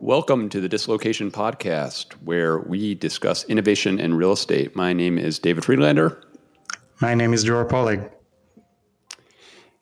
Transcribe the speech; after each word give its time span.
Welcome 0.00 0.48
to 0.48 0.60
the 0.60 0.68
Dislocation 0.68 1.30
Podcast, 1.30 2.14
where 2.24 2.58
we 2.58 2.94
discuss 2.94 3.44
innovation 3.44 4.00
in 4.00 4.14
real 4.14 4.32
estate. 4.32 4.74
My 4.74 4.92
name 4.92 5.16
is 5.16 5.38
David 5.38 5.64
Friedlander. 5.64 6.20
My 7.00 7.14
name 7.14 7.32
is 7.32 7.44
Dror 7.44 7.64
Poleg. 7.64 8.10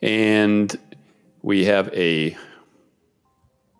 And 0.03 0.79
we 1.43 1.64
have 1.64 1.88
a 1.95 2.37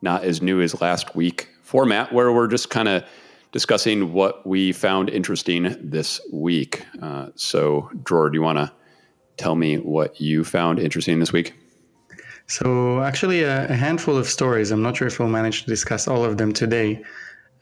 not 0.03 0.25
as 0.25 0.41
new 0.41 0.61
as 0.63 0.81
last 0.81 1.15
week 1.15 1.49
format 1.63 2.13
where 2.13 2.33
we're 2.33 2.49
just 2.49 2.71
kind 2.71 2.89
of 2.89 3.05
discussing 3.53 4.13
what 4.13 4.47
we 4.47 4.73
found 4.73 5.11
interesting 5.11 5.77
this 5.79 6.21
week. 6.33 6.87
Uh, 7.03 7.27
so, 7.35 7.91
Dror, 8.03 8.31
do 8.31 8.37
you 8.37 8.43
want 8.43 8.59
to 8.59 8.73
tell 9.37 9.57
me 9.57 9.77
what 9.77 10.21
you 10.21 10.43
found 10.43 10.79
interesting 10.79 11.19
this 11.21 11.33
week? 11.33 11.55
So, 12.51 13.01
actually, 13.05 13.45
a, 13.45 13.69
a, 13.69 13.77
handful 13.77 14.17
of 14.17 14.27
stories. 14.27 14.73
I'm 14.73 14.83
not 14.83 14.97
sure 14.97 15.07
if 15.07 15.21
we'll 15.21 15.29
manage 15.29 15.63
to 15.63 15.69
discuss 15.69 16.09
all 16.09 16.25
of 16.25 16.37
them 16.37 16.53
today. 16.53 17.01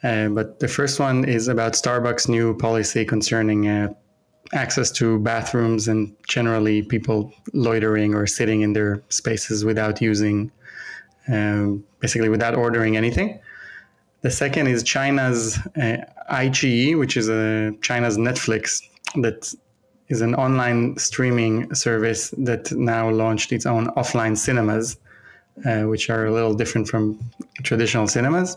Uh, 0.02 0.28
but 0.30 0.60
the 0.60 0.68
first 0.68 0.98
one 0.98 1.26
is 1.26 1.46
about 1.46 1.74
Starbucks' 1.74 2.26
new 2.26 2.56
policy 2.56 3.04
concerning 3.04 3.68
uh, 3.68 3.92
access 4.54 4.90
to 4.92 5.18
bathrooms 5.18 5.88
and 5.88 6.16
generally 6.26 6.80
people 6.80 7.30
loitering 7.52 8.14
or 8.14 8.26
sitting 8.26 8.62
in 8.62 8.72
their 8.72 9.02
spaces 9.10 9.62
without 9.62 10.00
using, 10.00 10.50
um, 11.28 11.84
basically, 12.00 12.30
without 12.30 12.54
ordering 12.54 12.96
anything. 12.96 13.38
The 14.22 14.30
second 14.30 14.68
is 14.68 14.82
China's 14.82 15.58
uh, 15.76 15.98
iQIYI, 16.32 16.98
which 16.98 17.18
is 17.18 17.28
a 17.28 17.72
China's 17.82 18.16
Netflix 18.16 18.80
that 19.16 19.52
is 20.08 20.20
an 20.20 20.34
online 20.34 20.96
streaming 20.96 21.72
service 21.74 22.30
that 22.38 22.72
now 22.72 23.10
launched 23.10 23.52
its 23.52 23.66
own 23.66 23.88
offline 23.88 24.36
cinemas, 24.36 24.96
uh, 25.66 25.82
which 25.82 26.08
are 26.10 26.26
a 26.26 26.32
little 26.32 26.54
different 26.54 26.88
from 26.88 27.18
traditional 27.62 28.08
cinemas. 28.08 28.56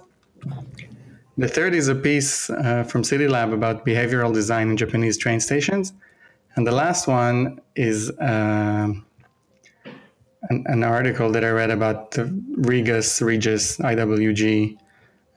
The 1.37 1.47
third 1.47 1.73
is 1.73 1.87
a 1.87 1.95
piece 1.95 2.49
uh, 2.49 2.83
from 2.83 3.03
CityLab 3.03 3.53
about 3.53 3.85
behavioral 3.85 4.33
design 4.33 4.69
in 4.69 4.77
Japanese 4.77 5.17
train 5.17 5.39
stations. 5.39 5.93
And 6.55 6.67
the 6.67 6.71
last 6.71 7.07
one 7.07 7.61
is 7.75 8.11
uh, 8.11 8.93
an, 10.49 10.63
an, 10.67 10.83
article 10.83 11.31
that 11.31 11.45
I 11.45 11.49
read 11.49 11.71
about 11.71 12.11
the 12.11 12.25
Regus, 12.57 13.21
Regus, 13.21 13.77
IWG, 13.77 14.77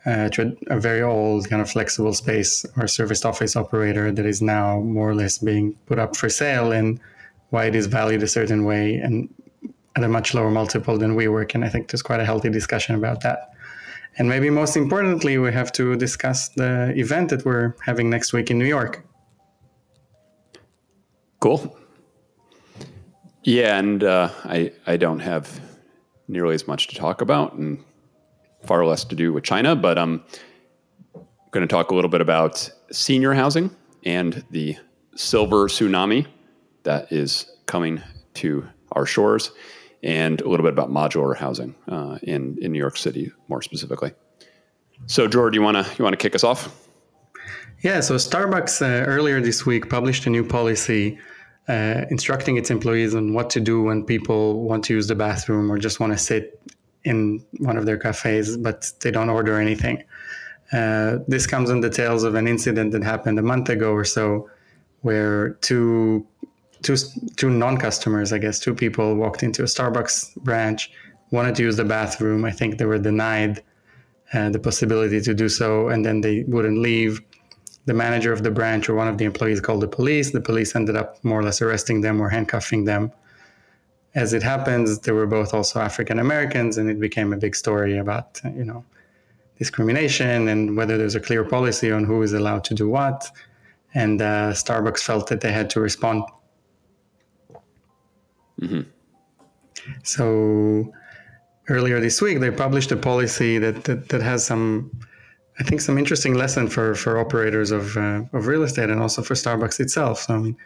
uh, 0.07 0.29
a 0.69 0.79
very 0.79 1.03
old 1.03 1.49
kind 1.49 1.63
of 1.63 1.71
flexible 1.71 2.13
space 2.13 2.67
or 2.77 2.87
serviced 2.87 3.25
office 3.25 3.57
operator 3.57 4.13
that 4.13 4.27
is 4.27 4.43
now 4.43 4.81
more 4.81 5.11
or 5.11 5.15
less 5.15 5.39
being 5.39 5.75
put 5.87 5.99
up 5.99 6.17
for 6.17 6.29
sale 6.29 6.73
and 6.73 7.01
why 7.51 7.65
it 7.65 7.75
is 7.75 7.87
valued 7.87 8.23
a 8.23 8.27
certain 8.27 8.65
way 8.65 8.97
and 8.97 9.33
at 9.97 10.03
a 10.03 10.09
much 10.09 10.35
lower 10.35 10.51
multiple 10.51 10.99
than 10.99 11.17
WeWork. 11.17 11.55
And 11.55 11.65
I 11.65 11.69
think 11.69 11.89
there's 11.89 12.03
quite 12.03 12.21
a 12.21 12.25
healthy 12.25 12.51
discussion 12.51 12.95
about 12.95 13.23
that. 13.23 13.51
And 14.19 14.29
maybe 14.29 14.51
most 14.51 14.77
importantly, 14.77 15.39
we 15.39 15.53
have 15.53 15.73
to 15.73 15.97
discuss 15.97 16.49
the 16.51 16.93
event 16.97 17.31
that 17.31 17.45
we're 17.45 17.75
having 17.85 18.11
next 18.11 18.33
week 18.33 18.51
in 18.51 18.59
New 18.59 18.67
York. 18.67 19.05
Cool. 21.41 21.77
Yeah, 23.43 23.79
and 23.79 24.03
uh, 24.03 24.31
I 24.45 24.73
I 24.87 24.97
don't 24.97 25.21
have 25.21 25.61
nearly 26.29 26.55
as 26.55 26.67
much 26.67 26.89
to 26.89 26.95
talk 26.95 27.21
about, 27.21 27.53
and 27.55 27.85
far 28.67 28.84
less 28.84 29.05
to 29.05 29.15
do 29.15 29.33
with 29.33 29.45
China, 29.45 29.77
but 29.77 29.98
I'm 29.98 30.23
going 31.51 31.67
to 31.67 31.73
talk 31.73 31.91
a 31.91 31.95
little 31.95 32.11
bit 32.11 32.20
about 32.20 32.70
senior 32.91 33.33
housing 33.33 33.70
and 34.05 34.45
the 34.51 34.77
silver 35.15 35.69
tsunami 35.69 36.27
that 36.83 37.12
is 37.12 37.51
coming 37.67 38.03
to 38.35 38.67
our 38.92 39.07
shores, 39.07 39.53
and 40.03 40.41
a 40.41 40.48
little 40.48 40.65
bit 40.65 40.73
about 40.73 40.91
modular 40.91 41.37
housing 41.37 41.75
uh, 41.89 42.19
in 42.23 42.59
in 42.61 42.73
New 42.73 42.79
York 42.79 42.97
City 42.97 43.33
more 43.48 43.62
specifically. 43.62 44.12
So, 45.07 45.27
George, 45.27 45.55
you 45.55 45.62
want 45.62 45.77
to 45.77 45.92
you 45.98 46.05
want 46.05 46.12
to 46.12 46.23
kick 46.23 46.35
us 46.35 46.45
off? 46.45 46.89
Yeah. 47.83 48.01
So, 48.01 48.15
Starbucks 48.17 48.83
uh, 48.83 49.05
earlier 49.07 49.41
this 49.41 49.67
week 49.67 49.89
published 49.89 50.27
a 50.27 50.31
new 50.31 50.45
policy. 50.46 51.19
Uh, 51.67 52.05
instructing 52.11 52.58
its 52.58 52.70
employees 52.70 53.14
on 53.14 53.33
what 53.33 53.48
to 53.48 53.58
do 53.58 53.83
when 53.83 54.05
people 54.05 54.64
want 54.64 54.85
to 54.85 54.92
use 54.92 55.07
the 55.07 55.14
bathroom 55.14 55.73
or 55.73 55.79
just 55.79 55.98
want 55.98 56.13
to 56.13 56.19
sit 56.19 56.61
in 57.05 57.45
one 57.59 57.77
of 57.77 57.87
their 57.87 57.98
cafes, 57.98 58.57
but 58.57 58.91
they 59.01 59.11
don't 59.11 59.31
order 59.31 59.59
anything. 59.59 60.03
Uh, 60.73 61.19
this 61.29 61.47
comes 61.47 61.70
on 61.70 61.81
the 61.81 61.91
tails 61.91 62.25
of 62.25 62.35
an 62.35 62.48
incident 62.48 62.92
that 62.92 63.05
happened 63.05 63.39
a 63.39 63.42
month 63.42 63.69
ago 63.69 63.92
or 63.92 64.05
so, 64.05 64.48
where 65.03 65.51
two 65.61 66.27
two 66.83 66.97
two 67.37 67.51
non-customers, 67.51 68.33
I 68.33 68.39
guess, 68.39 68.59
two 68.59 68.75
people 68.75 69.17
walked 69.17 69.43
into 69.43 69.63
a 69.63 69.67
Starbucks 69.67 70.37
branch, 70.37 70.91
wanted 71.31 71.55
to 71.57 71.63
use 71.63 71.77
the 71.77 71.85
bathroom. 71.85 72.45
I 72.45 72.51
think 72.51 72.79
they 72.79 72.87
were 72.87 72.98
denied 72.98 73.63
uh, 74.33 74.48
the 74.51 74.59
possibility 74.59 75.20
to 75.20 75.35
do 75.35 75.48
so, 75.48 75.89
and 75.89 76.05
then 76.05 76.23
they 76.23 76.45
wouldn't 76.48 76.79
leave. 76.79 77.20
The 77.87 77.93
manager 77.93 78.33
of 78.33 78.43
the 78.43 78.51
branch 78.51 78.89
or 78.89 78.95
one 78.95 79.09
of 79.09 79.19
the 79.19 79.27
employees 79.27 79.61
called 79.61 79.83
the 79.83 79.89
police. 79.89 80.33
The 80.33 80.41
police 80.41 80.75
ended 80.75 80.97
up 80.97 81.23
more 81.23 81.41
or 81.41 81.43
less 81.43 81.61
arresting 81.61 82.01
them 82.01 82.19
or 82.19 82.31
handcuffing 82.31 82.87
them 82.87 83.13
as 84.14 84.33
it 84.33 84.42
happens, 84.42 84.98
they 85.01 85.13
were 85.13 85.27
both 85.27 85.52
also 85.52 85.80
African 85.80 86.19
Americans, 86.19 86.79
and 86.79 86.89
it 86.89 87.01
became 87.01 87.33
a 87.33 87.36
big 87.36 87.57
story 87.57 87.98
about 87.98 88.41
you 88.45 88.64
know 88.64 88.85
discrimination 89.58 90.48
and 90.48 90.77
whether 90.77 90.98
there's 90.98 91.14
a 91.14 91.20
clear 91.20 91.45
policy 91.45 91.91
on 91.91 92.05
who 92.05 92.23
is 92.23 92.33
allowed 92.33 92.64
to 92.64 92.75
do 92.75 92.89
what. 92.89 93.30
And 93.95 94.20
uh, 94.20 94.52
Starbucks 94.52 95.01
felt 95.01 95.29
that 95.29 95.41
they 95.41 95.52
had 95.52 95.70
to 95.70 95.80
respond. 95.80 96.25
Mm-hmm. 98.61 98.83
So 100.02 100.92
earlier 101.69 102.01
this 102.01 102.20
week, 102.20 102.41
they 102.41 102.51
published 102.51 102.91
a 102.92 102.96
policy 102.96 103.58
that 103.58 103.85
that, 103.85 104.08
that 104.11 104.23
has 104.23 104.45
some. 104.45 104.91
I 105.57 105.63
think 105.63 105.81
some 105.81 105.98
interesting 105.98 106.35
lesson 106.35 106.67
for, 106.67 106.96
for 106.96 107.17
operators 107.17 107.70
of, 107.70 107.96
uh, 107.96 108.25
of 108.33 108.48
real 108.48 108.64
estate 108.64 108.91
and 108.91 109.01
also 109.01 109.23
for 109.23 109.35
Starbucks 109.35 109.79
itself. 109.79 110.23
So, 110.23 110.35
I 110.35 110.39
mean, 110.39 110.57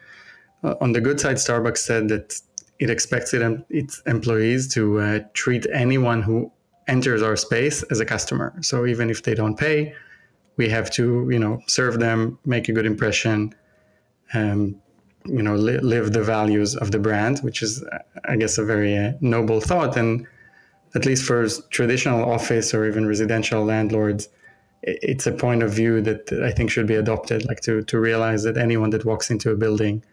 uh, 0.64 0.76
on 0.80 0.92
the 0.92 1.00
good 1.02 1.20
side, 1.20 1.36
Starbucks 1.36 1.76
said 1.76 2.08
that 2.08 2.40
it 2.78 2.90
expects 2.90 3.34
it, 3.34 3.42
its 3.70 4.02
employees 4.06 4.72
to 4.74 5.00
uh, 5.00 5.20
treat 5.34 5.66
anyone 5.72 6.22
who 6.22 6.50
enters 6.86 7.22
our 7.22 7.36
space 7.36 7.82
as 7.84 8.00
a 8.00 8.04
customer. 8.04 8.54
So 8.62 8.86
even 8.86 9.10
if 9.10 9.22
they 9.22 9.34
don't 9.34 9.56
pay, 9.56 9.94
we 10.56 10.68
have 10.68 10.90
to, 10.92 11.28
you 11.30 11.38
know, 11.38 11.60
serve 11.66 11.98
them, 11.98 12.38
make 12.44 12.68
a 12.68 12.72
good 12.72 12.86
impression, 12.86 13.54
um, 14.34 14.76
you 15.24 15.42
know, 15.42 15.54
li- 15.54 15.78
live 15.78 16.12
the 16.12 16.22
values 16.22 16.74
of 16.76 16.90
the 16.90 16.98
brand, 16.98 17.40
which 17.40 17.62
is, 17.62 17.84
I 18.24 18.36
guess, 18.36 18.58
a 18.58 18.64
very 18.64 18.96
uh, 18.96 19.12
noble 19.20 19.60
thought. 19.60 19.96
And 19.96 20.26
at 20.94 21.04
least 21.04 21.24
for 21.24 21.46
traditional 21.70 22.30
office 22.30 22.72
or 22.72 22.86
even 22.86 23.06
residential 23.06 23.64
landlords, 23.64 24.28
it's 24.82 25.26
a 25.26 25.32
point 25.32 25.62
of 25.62 25.72
view 25.72 26.00
that 26.02 26.32
I 26.32 26.52
think 26.52 26.70
should 26.70 26.86
be 26.86 26.94
adopted, 26.94 27.44
like 27.46 27.60
to 27.62 27.82
to 27.82 27.98
realize 27.98 28.44
that 28.44 28.56
anyone 28.56 28.90
that 28.90 29.04
walks 29.04 29.30
into 29.30 29.50
a 29.50 29.56
building 29.56 30.04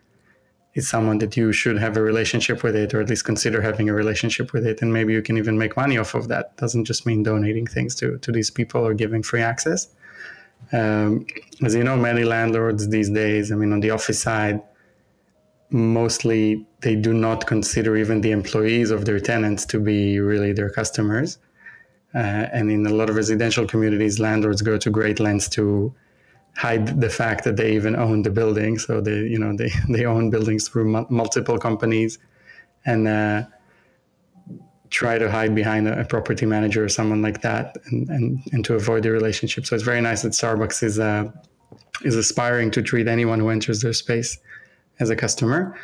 is 0.75 0.87
someone 0.87 1.17
that 1.17 1.35
you 1.35 1.51
should 1.51 1.77
have 1.77 1.97
a 1.97 2.01
relationship 2.01 2.61
with 2.61 2.75
it 2.75 2.93
or 2.93 3.01
at 3.01 3.09
least 3.09 3.25
consider 3.25 3.61
having 3.61 3.89
a 3.89 3.93
relationship 3.93 4.53
with 4.53 4.65
it 4.67 4.81
and 4.81 4.93
maybe 4.93 5.13
you 5.13 5.21
can 5.21 5.37
even 5.37 5.57
make 5.57 5.75
money 5.75 5.97
off 5.97 6.13
of 6.13 6.27
that. 6.27 6.55
Doesn't 6.57 6.85
just 6.85 7.05
mean 7.05 7.23
donating 7.23 7.65
things 7.65 7.95
to, 7.95 8.17
to 8.19 8.31
these 8.31 8.51
people 8.51 8.85
or 8.85 8.93
giving 8.93 9.23
free 9.23 9.41
access. 9.41 9.87
Um, 10.71 11.25
as 11.63 11.75
you 11.75 11.83
know 11.83 11.95
many 11.95 12.23
landlords 12.23 12.87
these 12.89 13.09
days 13.09 13.51
i 13.51 13.55
mean 13.55 13.71
on 13.71 13.81
the 13.81 13.91
office 13.91 14.19
side 14.19 14.61
mostly 15.69 16.65
they 16.81 16.95
do 16.95 17.13
not 17.13 17.47
consider 17.47 17.97
even 17.97 18.21
the 18.21 18.31
employees 18.31 18.91
of 18.91 19.05
their 19.05 19.19
tenants 19.19 19.65
to 19.65 19.79
be 19.79 20.19
really 20.19 20.53
their 20.53 20.69
customers. 20.69 21.37
Uh, 22.13 22.47
and 22.53 22.71
in 22.71 22.85
a 22.85 22.89
lot 22.89 23.09
of 23.09 23.15
residential 23.15 23.65
communities 23.67 24.19
landlords 24.19 24.61
go 24.61 24.77
to 24.77 24.89
great 24.89 25.19
lengths 25.19 25.49
to 25.49 25.93
hide 26.57 27.01
the 27.01 27.09
fact 27.09 27.43
that 27.43 27.57
they 27.57 27.73
even 27.73 27.95
own 27.95 28.21
the 28.21 28.29
building. 28.29 28.79
So 28.79 29.01
they, 29.01 29.19
you 29.19 29.37
know, 29.37 29.55
they, 29.55 29.71
they 29.89 30.05
own 30.05 30.29
buildings 30.29 30.67
through 30.67 30.95
m- 30.95 31.07
multiple 31.09 31.57
companies 31.57 32.17
and 32.85 33.07
uh, 33.07 33.43
try 34.89 35.17
to 35.17 35.29
hide 35.29 35.53
behind 35.53 35.87
a, 35.87 35.99
a, 35.99 36.05
property 36.05 36.45
manager 36.45 36.83
or 36.83 36.89
someone 36.89 37.21
like 37.21 37.41
that 37.41 37.75
and, 37.87 38.07
and, 38.09 38.39
and 38.51 38.63
to 38.63 38.75
avoid 38.75 39.03
the 39.03 39.11
relationship. 39.11 39.65
So 39.65 39.75
it's 39.75 39.83
very 39.83 40.01
nice 40.01 40.21
that 40.21 40.33
Starbucks 40.33 40.83
is, 40.83 40.99
uh, 40.99 41.31
is 42.03 42.15
aspiring 42.15 42.71
to 42.71 42.81
treat 42.81 43.07
anyone 43.07 43.39
who 43.39 43.49
enters 43.49 43.81
their 43.81 43.93
space 43.93 44.37
as 44.99 45.09
a 45.09 45.15
customer. 45.15 45.75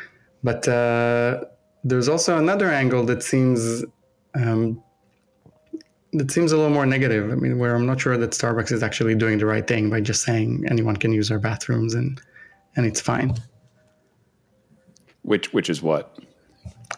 But 0.42 0.66
uh, 0.68 1.44
there's 1.84 2.08
also 2.08 2.38
another 2.38 2.70
angle 2.70 3.04
that 3.06 3.22
seems 3.22 3.84
um, 4.34 4.82
it 6.12 6.30
seems 6.30 6.52
a 6.52 6.56
little 6.56 6.70
more 6.70 6.86
negative. 6.86 7.30
I 7.30 7.34
mean, 7.36 7.58
where 7.58 7.74
I'm 7.74 7.86
not 7.86 8.00
sure 8.00 8.16
that 8.18 8.30
Starbucks 8.30 8.70
is 8.70 8.82
actually 8.82 9.14
doing 9.14 9.38
the 9.38 9.46
right 9.46 9.66
thing 9.66 9.88
by 9.88 10.00
just 10.00 10.22
saying 10.22 10.64
anyone 10.68 10.96
can 10.96 11.12
use 11.12 11.30
our 11.30 11.38
bathrooms 11.38 11.94
and 11.94 12.20
and 12.76 12.86
it's 12.86 13.00
fine. 13.00 13.34
Which 15.22 15.52
which 15.52 15.70
is 15.70 15.82
what? 15.82 16.18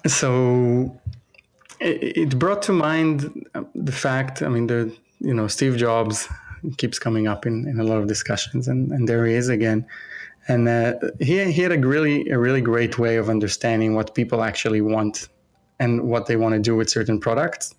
So 0.06 1.00
it, 1.80 2.16
it 2.16 2.38
brought 2.38 2.62
to 2.62 2.72
mind 2.72 3.46
the 3.74 3.92
fact. 3.92 4.42
I 4.42 4.48
mean, 4.48 4.66
the 4.66 4.94
you 5.20 5.34
know 5.34 5.46
Steve 5.46 5.76
Jobs 5.76 6.28
keeps 6.78 6.98
coming 6.98 7.28
up 7.28 7.46
in, 7.46 7.68
in 7.68 7.78
a 7.78 7.84
lot 7.84 7.98
of 7.98 8.08
discussions, 8.08 8.68
and, 8.68 8.90
and 8.90 9.08
there 9.08 9.26
he 9.26 9.34
is 9.34 9.48
again. 9.48 9.86
And 10.48 10.68
uh, 10.68 10.94
he 11.20 11.52
he 11.52 11.62
had 11.62 11.72
a 11.72 11.78
really 11.78 12.28
a 12.30 12.38
really 12.38 12.60
great 12.60 12.98
way 12.98 13.16
of 13.16 13.30
understanding 13.30 13.94
what 13.94 14.14
people 14.14 14.42
actually 14.42 14.80
want 14.80 15.28
and 15.78 16.02
what 16.02 16.26
they 16.26 16.36
want 16.36 16.54
to 16.54 16.60
do 16.60 16.74
with 16.74 16.90
certain 16.90 17.20
products 17.20 17.74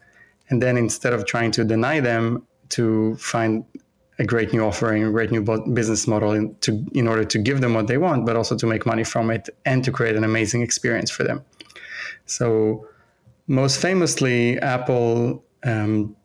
and 0.50 0.62
then 0.62 0.77
instead 0.77 1.13
of 1.13 1.25
trying 1.25 1.51
to 1.51 1.63
deny 1.63 2.00
them, 2.00 2.45
to 2.69 3.15
find 3.18 3.63
a 4.18 4.25
great 4.25 4.53
new 4.53 4.63
offering, 4.63 5.03
a 5.03 5.12
great 5.12 5.31
new 5.31 5.42
business 5.74 6.07
model 6.07 6.31
in, 6.31 6.56
to, 6.62 6.83
in 6.94 7.07
order 7.07 7.24
to 7.24 7.38
give 7.38 7.62
them 7.62 7.74
what 7.74 7.88
they 7.88 7.97
want, 7.97 8.25
but 8.25 8.36
also 8.36 8.56
to 8.57 8.65
make 8.65 8.86
money 8.86 9.03
from 9.03 9.30
it 9.30 9.50
and 9.65 9.83
to 9.83 9.92
create 9.92 10.15
an 10.15 10.24
amazing 10.24 10.62
experience 10.62 11.12
for 11.12 11.24
them. 11.24 11.44
So, 12.25 12.88
most 13.47 13.80
famously, 13.80 14.57
Apple 14.59 15.44
um, 15.63 16.15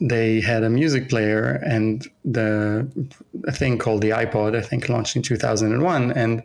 they 0.00 0.40
had 0.40 0.62
a 0.62 0.70
music 0.70 1.08
player 1.08 1.60
and 1.66 2.06
the 2.24 2.88
a 3.46 3.52
thing 3.52 3.78
called 3.78 4.02
the 4.02 4.10
iPod, 4.10 4.56
I 4.56 4.60
think, 4.60 4.88
launched 4.88 5.16
in 5.16 5.22
2001, 5.22 6.12
and 6.12 6.42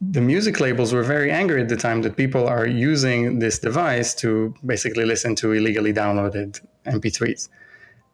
the 0.00 0.20
music 0.20 0.60
labels 0.60 0.92
were 0.92 1.02
very 1.02 1.30
angry 1.30 1.60
at 1.62 1.68
the 1.68 1.76
time 1.76 2.02
that 2.02 2.16
people 2.16 2.46
are 2.46 2.66
using 2.66 3.38
this 3.38 3.58
device 3.58 4.14
to 4.16 4.54
basically 4.64 5.04
listen 5.04 5.34
to 5.36 5.52
illegally 5.52 5.92
downloaded 5.92 6.60
MP3s, 6.86 7.48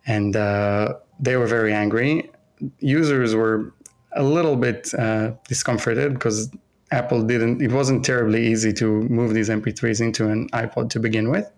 and 0.07 0.37
uh, 0.37 0.95
they 1.21 1.37
were 1.37 1.47
very 1.47 1.73
angry. 1.73 2.31
Users 2.79 3.35
were 3.35 3.73
a 4.15 4.23
little 4.23 4.57
bit 4.57 4.93
uh, 4.95 5.33
discomforted 5.49 6.15
because 6.15 6.51
Apple 6.91 7.23
didn't. 7.23 7.63
It 7.63 7.73
wasn't 7.73 8.05
terribly 8.05 8.47
easy 8.47 8.73
to 8.75 9.03
move 9.03 9.35
these 9.35 9.49
MP3s 9.49 10.01
into 10.01 10.29
an 10.29 10.49
iPod 10.51 10.91
to 10.91 11.01
begin 11.01 11.31
with 11.31 11.51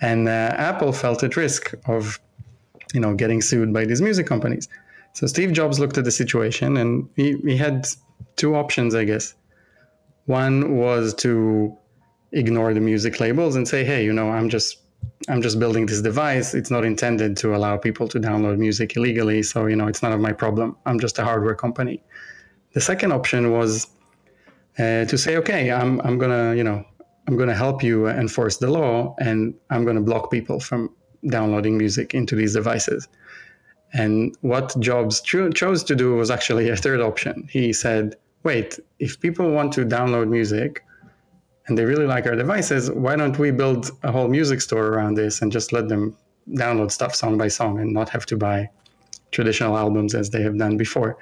and 0.00 0.28
uh, 0.28 0.52
Apple 0.56 0.92
felt 0.92 1.22
at 1.22 1.36
risk 1.36 1.74
of, 1.86 2.20
you 2.92 3.00
know, 3.00 3.14
getting 3.14 3.40
sued 3.40 3.72
by 3.72 3.84
these 3.84 4.02
music 4.02 4.26
companies. 4.26 4.68
So 5.14 5.26
Steve 5.26 5.52
Jobs 5.52 5.78
looked 5.78 5.96
at 5.96 6.04
the 6.04 6.10
situation, 6.10 6.76
and 6.76 7.08
he, 7.16 7.36
he 7.38 7.56
had 7.56 7.86
two 8.36 8.54
options, 8.54 8.94
I 8.94 9.04
guess. 9.04 9.34
One 10.26 10.76
was 10.76 11.14
to 11.14 11.76
ignore 12.32 12.74
the 12.74 12.80
music 12.80 13.20
labels 13.20 13.56
and 13.56 13.66
say, 13.66 13.84
"Hey, 13.84 14.04
you 14.04 14.12
know, 14.12 14.30
I'm 14.30 14.48
just 14.48 14.78
I'm 15.28 15.42
just 15.42 15.58
building 15.58 15.86
this 15.86 16.02
device. 16.02 16.54
It's 16.54 16.70
not 16.70 16.84
intended 16.84 17.36
to 17.38 17.54
allow 17.54 17.76
people 17.76 18.08
to 18.08 18.18
download 18.18 18.58
music 18.58 18.96
illegally, 18.96 19.42
so 19.42 19.66
you 19.66 19.76
know, 19.76 19.86
it's 19.86 20.02
none 20.02 20.12
of 20.12 20.20
my 20.20 20.32
problem. 20.32 20.76
I'm 20.86 20.98
just 21.00 21.18
a 21.18 21.24
hardware 21.24 21.54
company." 21.54 22.02
The 22.72 22.80
second 22.80 23.12
option 23.12 23.52
was 23.52 23.86
uh, 24.78 25.04
to 25.06 25.16
say, 25.16 25.36
"Okay, 25.36 25.70
I'm 25.70 26.00
I'm 26.00 26.18
gonna 26.18 26.54
you 26.54 26.64
know 26.64 26.84
I'm 27.26 27.36
going 27.36 27.48
to 27.48 27.54
help 27.54 27.82
you 27.82 28.08
enforce 28.08 28.58
the 28.58 28.70
law 28.70 29.14
and 29.18 29.54
I'm 29.70 29.84
going 29.84 29.96
to 29.96 30.02
block 30.02 30.30
people 30.30 30.60
from 30.60 30.94
downloading 31.28 31.76
music 31.76 32.14
into 32.14 32.36
these 32.36 32.54
devices. 32.54 33.08
And 33.96 34.36
what 34.42 34.78
Jobs 34.78 35.20
cho- 35.22 35.50
chose 35.50 35.82
to 35.84 35.94
do 35.96 36.14
was 36.16 36.30
actually 36.30 36.68
a 36.68 36.76
third 36.76 37.00
option. 37.00 37.48
He 37.50 37.72
said, 37.72 38.16
wait, 38.42 38.78
if 38.98 39.18
people 39.20 39.50
want 39.50 39.72
to 39.72 39.86
download 39.86 40.28
music 40.28 40.84
and 41.66 41.76
they 41.76 41.84
really 41.84 42.06
like 42.06 42.26
our 42.26 42.36
devices, 42.36 42.90
why 42.90 43.16
don't 43.16 43.38
we 43.38 43.50
build 43.50 43.90
a 44.02 44.12
whole 44.12 44.28
music 44.28 44.60
store 44.60 44.88
around 44.88 45.14
this 45.14 45.40
and 45.40 45.50
just 45.50 45.72
let 45.72 45.88
them 45.88 46.16
download 46.50 46.90
stuff 46.90 47.14
song 47.14 47.38
by 47.38 47.48
song 47.48 47.80
and 47.80 47.92
not 47.92 48.08
have 48.10 48.26
to 48.26 48.36
buy 48.36 48.68
traditional 49.32 49.76
albums 49.76 50.14
as 50.14 50.30
they 50.30 50.42
have 50.42 50.58
done 50.58 50.76
before? 50.76 51.16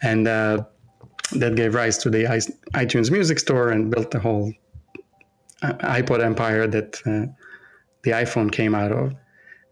And 0.00 0.26
uh, 0.26 0.64
that 1.32 1.56
gave 1.56 1.74
rise 1.74 1.98
to 1.98 2.10
the 2.10 2.24
iTunes 2.74 3.10
Music 3.10 3.38
Store 3.38 3.68
and 3.68 3.90
built 3.90 4.10
the 4.10 4.18
whole 4.18 4.52
iPod 5.62 6.24
empire 6.24 6.66
that 6.66 6.96
uh, 7.04 7.26
the 8.04 8.12
iPhone 8.12 8.50
came 8.50 8.74
out 8.74 8.92
of. 8.92 9.12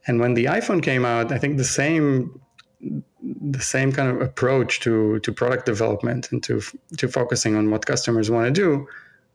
And 0.06 0.20
when 0.20 0.34
the 0.34 0.44
iPhone 0.46 0.82
came 0.82 1.04
out, 1.04 1.32
I 1.32 1.38
think 1.38 1.56
the 1.56 1.64
same 1.64 2.40
the 2.80 3.60
same 3.60 3.92
kind 3.92 4.08
of 4.08 4.20
approach 4.20 4.80
to 4.80 5.18
to 5.20 5.32
product 5.32 5.66
development 5.66 6.30
and 6.30 6.42
to 6.44 6.60
to 6.98 7.08
focusing 7.08 7.56
on 7.56 7.70
what 7.70 7.86
customers 7.86 8.30
want 8.30 8.46
to 8.46 8.52
do 8.52 8.86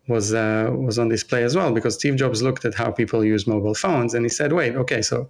was 0.08 0.34
uh, 0.34 0.70
was 0.72 0.98
on 0.98 1.10
display 1.10 1.44
as 1.44 1.56
well 1.56 1.72
because 1.72 1.96
Steve 1.96 2.16
Jobs 2.16 2.42
looked 2.42 2.66
at 2.66 2.74
how 2.74 2.92
people 2.92 3.24
use 3.24 3.48
mobile 3.48 3.76
phones 3.76 4.14
and 4.14 4.26
he 4.26 4.30
said, 4.30 4.54
"Wait, 4.54 4.76
okay, 4.76 5.02
so 5.02 5.30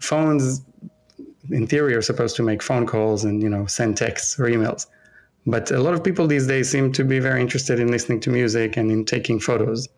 phones 0.00 0.62
in 1.50 1.66
theory 1.66 1.94
are 1.94 2.02
supposed 2.02 2.36
to 2.36 2.42
make 2.42 2.62
phone 2.62 2.86
calls 2.86 3.24
and 3.24 3.42
you 3.42 3.48
know 3.48 3.66
send 3.66 3.96
texts 3.96 4.38
or 4.38 4.44
emails." 4.44 4.86
But 5.46 5.70
a 5.70 5.80
lot 5.80 5.94
of 5.94 6.02
people 6.02 6.26
these 6.26 6.46
days 6.46 6.70
seem 6.70 6.92
to 6.92 7.04
be 7.04 7.18
very 7.18 7.40
interested 7.40 7.78
in 7.78 7.90
listening 7.90 8.20
to 8.20 8.30
music 8.30 8.76
and 8.76 8.90
in 8.90 9.04
taking 9.04 9.40
photos. 9.40 9.88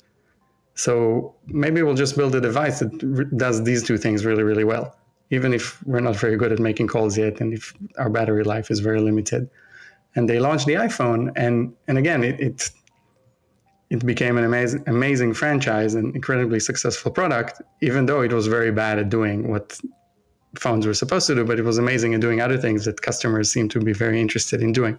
So 0.76 1.34
maybe 1.46 1.82
we'll 1.82 1.94
just 1.94 2.16
build 2.16 2.34
a 2.34 2.40
device 2.40 2.80
that 2.80 3.36
does 3.36 3.64
these 3.64 3.82
two 3.82 3.96
things 3.96 4.26
really, 4.26 4.42
really 4.42 4.62
well, 4.62 4.94
even 5.30 5.54
if 5.54 5.82
we're 5.84 6.00
not 6.00 6.16
very 6.16 6.36
good 6.36 6.52
at 6.52 6.58
making 6.58 6.86
calls 6.86 7.16
yet 7.16 7.40
and 7.40 7.54
if 7.54 7.72
our 7.96 8.10
battery 8.10 8.44
life 8.44 8.70
is 8.70 8.80
very 8.80 9.00
limited. 9.00 9.48
And 10.14 10.28
they 10.28 10.38
launched 10.38 10.66
the 10.66 10.74
iPhone, 10.74 11.32
and 11.36 11.74
and 11.88 11.98
again, 11.98 12.24
it 12.24 12.40
it, 12.40 12.70
it 13.90 14.06
became 14.06 14.38
an 14.38 14.44
amazing 14.44 14.82
amazing 14.86 15.34
franchise 15.34 15.94
and 15.94 16.14
incredibly 16.14 16.60
successful 16.60 17.10
product, 17.10 17.60
even 17.82 18.06
though 18.06 18.20
it 18.22 18.32
was 18.32 18.46
very 18.46 18.72
bad 18.72 18.98
at 18.98 19.08
doing 19.10 19.48
what 19.48 19.78
phones 20.58 20.86
were 20.86 20.94
supposed 20.94 21.26
to 21.26 21.34
do, 21.34 21.44
but 21.44 21.58
it 21.58 21.64
was 21.64 21.78
amazing 21.78 22.14
at 22.14 22.20
doing 22.20 22.40
other 22.40 22.56
things 22.58 22.84
that 22.84 23.00
customers 23.02 23.50
seem 23.50 23.68
to 23.68 23.80
be 23.80 23.92
very 23.92 24.20
interested 24.20 24.62
in 24.62 24.72
doing. 24.72 24.98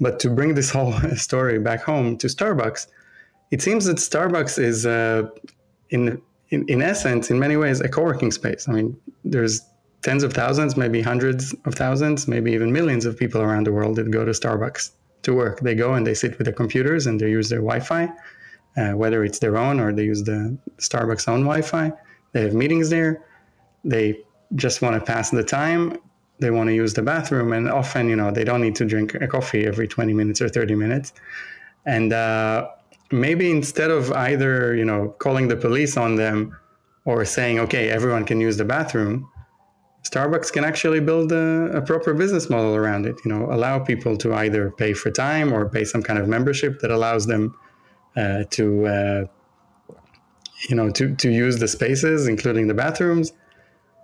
But 0.00 0.18
to 0.20 0.30
bring 0.30 0.54
this 0.54 0.70
whole 0.70 0.92
story 1.16 1.58
back 1.58 1.82
home 1.82 2.16
to 2.18 2.26
Starbucks, 2.26 2.86
it 3.50 3.62
seems 3.62 3.84
that 3.86 3.98
Starbucks 3.98 4.58
is, 4.58 4.86
uh, 4.86 5.28
in, 5.90 6.20
in, 6.50 6.68
in 6.68 6.82
essence, 6.82 7.30
in 7.30 7.38
many 7.38 7.56
ways, 7.56 7.80
a 7.80 7.88
co-working 7.88 8.30
space. 8.30 8.68
I 8.68 8.72
mean, 8.72 8.96
there's 9.24 9.62
tens 10.02 10.22
of 10.22 10.32
thousands, 10.32 10.76
maybe 10.76 11.00
hundreds 11.00 11.54
of 11.64 11.74
thousands, 11.74 12.28
maybe 12.28 12.52
even 12.52 12.72
millions 12.72 13.06
of 13.06 13.16
people 13.16 13.40
around 13.40 13.66
the 13.66 13.72
world 13.72 13.96
that 13.96 14.10
go 14.10 14.24
to 14.24 14.32
Starbucks 14.32 14.90
to 15.22 15.34
work. 15.34 15.60
They 15.60 15.74
go 15.74 15.94
and 15.94 16.06
they 16.06 16.14
sit 16.14 16.36
with 16.38 16.44
their 16.44 16.54
computers 16.54 17.06
and 17.06 17.20
they 17.20 17.30
use 17.30 17.48
their 17.48 17.60
Wi-Fi, 17.60 18.12
uh, 18.76 18.92
whether 18.92 19.24
it's 19.24 19.38
their 19.38 19.56
own 19.56 19.80
or 19.80 19.92
they 19.92 20.04
use 20.04 20.22
the 20.22 20.56
Starbucks 20.78 21.26
own 21.28 21.40
Wi-Fi. 21.40 21.92
They 22.32 22.42
have 22.42 22.54
meetings 22.54 22.90
there. 22.90 23.24
They 23.84 24.20
just 24.54 24.82
want 24.82 24.94
to 24.94 25.00
pass 25.00 25.30
the 25.30 25.42
time. 25.42 25.98
They 26.40 26.50
want 26.50 26.68
to 26.68 26.74
use 26.74 26.94
the 26.94 27.02
bathroom, 27.02 27.52
and 27.52 27.70
often, 27.70 28.08
you 28.08 28.16
know, 28.16 28.32
they 28.32 28.42
don't 28.42 28.60
need 28.60 28.74
to 28.76 28.84
drink 28.84 29.14
a 29.14 29.28
coffee 29.28 29.66
every 29.66 29.86
20 29.86 30.12
minutes 30.12 30.42
or 30.42 30.48
30 30.48 30.74
minutes. 30.74 31.12
And 31.86 32.12
uh, 32.12 32.68
maybe 33.12 33.50
instead 33.50 33.90
of 33.90 34.12
either 34.12 34.74
you 34.74 34.84
know 34.84 35.14
calling 35.18 35.48
the 35.48 35.56
police 35.56 35.96
on 35.96 36.16
them 36.16 36.56
or 37.04 37.24
saying 37.24 37.58
okay 37.58 37.90
everyone 37.90 38.24
can 38.24 38.40
use 38.40 38.56
the 38.56 38.64
bathroom 38.64 39.28
starbucks 40.02 40.52
can 40.52 40.64
actually 40.64 41.00
build 41.00 41.32
a, 41.32 41.76
a, 41.76 41.82
proper 41.82 42.12
business 42.14 42.50
model 42.50 42.74
around 42.74 43.06
it 43.06 43.16
you 43.24 43.30
know 43.30 43.52
allow 43.52 43.78
people 43.78 44.16
to 44.16 44.34
either 44.34 44.70
pay 44.70 44.92
for 44.92 45.10
time 45.10 45.52
or 45.52 45.68
pay 45.68 45.84
some 45.84 46.02
kind 46.02 46.18
of 46.18 46.28
membership 46.28 46.80
that 46.80 46.90
allows 46.90 47.26
them 47.26 47.54
uh, 48.16 48.44
to 48.50 48.86
uh, 48.86 49.24
you 50.68 50.76
know 50.76 50.90
to, 50.90 51.14
to 51.16 51.30
use 51.30 51.58
the 51.58 51.68
spaces 51.68 52.26
including 52.26 52.68
the 52.68 52.74
bathrooms 52.74 53.32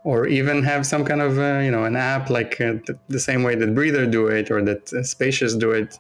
or 0.02 0.26
even 0.26 0.62
have 0.62 0.86
some 0.86 1.04
kind 1.04 1.20
of 1.20 1.38
uh, 1.38 1.58
you 1.58 1.70
know 1.70 1.84
an 1.84 1.96
app 1.96 2.30
like 2.30 2.60
uh, 2.60 2.75
the, 2.86 2.98
the, 3.08 3.20
same 3.20 3.42
way 3.42 3.54
that 3.54 3.75
breather 3.75 4.06
do 4.06 4.26
it 4.26 4.50
or 4.50 4.62
that 4.62 4.92
uh, 4.92 5.02
spacious 5.02 5.54
do 5.54 5.70
it 5.70 5.98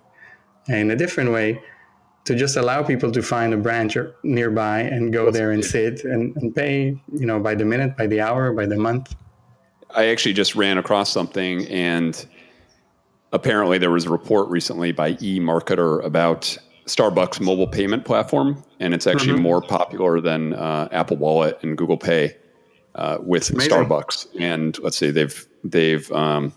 in 0.68 0.90
a 0.90 0.96
different 0.96 1.30
way 1.30 1.60
to 2.30 2.36
just 2.36 2.56
allow 2.56 2.80
people 2.80 3.10
to 3.10 3.22
find 3.22 3.52
a 3.52 3.56
branch 3.56 3.96
nearby 4.22 4.82
and 4.82 5.12
go 5.12 5.24
That's 5.24 5.36
there 5.36 5.50
and 5.50 5.64
sit 5.64 6.04
and, 6.04 6.36
and 6.36 6.54
pay, 6.54 6.96
you 7.12 7.26
know, 7.26 7.40
by 7.40 7.56
the 7.56 7.64
minute, 7.64 7.96
by 7.96 8.06
the 8.06 8.20
hour, 8.20 8.52
by 8.52 8.66
the 8.66 8.76
month. 8.76 9.16
I 9.96 10.06
actually 10.06 10.34
just 10.34 10.54
ran 10.54 10.78
across 10.78 11.12
something 11.12 11.66
and 11.66 12.24
apparently 13.32 13.78
there 13.78 13.90
was 13.90 14.04
a 14.04 14.10
report 14.10 14.48
recently 14.48 14.92
by 14.92 15.14
eMarketer 15.14 16.04
about 16.04 16.56
Starbucks 16.86 17.40
mobile 17.40 17.66
payment 17.66 18.04
platform, 18.04 18.62
and 18.78 18.94
it's 18.94 19.08
actually 19.08 19.34
mm-hmm. 19.34 19.42
more 19.42 19.60
popular 19.60 20.20
than 20.20 20.54
uh, 20.54 20.88
Apple 20.92 21.16
Wallet 21.16 21.58
and 21.62 21.76
Google 21.76 21.98
Pay 21.98 22.36
uh, 22.94 23.18
with 23.20 23.42
Starbucks. 23.48 24.28
And 24.38 24.78
let's 24.78 24.96
see, 24.96 25.10
they've 25.10 25.48
they've 25.64 26.10
um, 26.12 26.52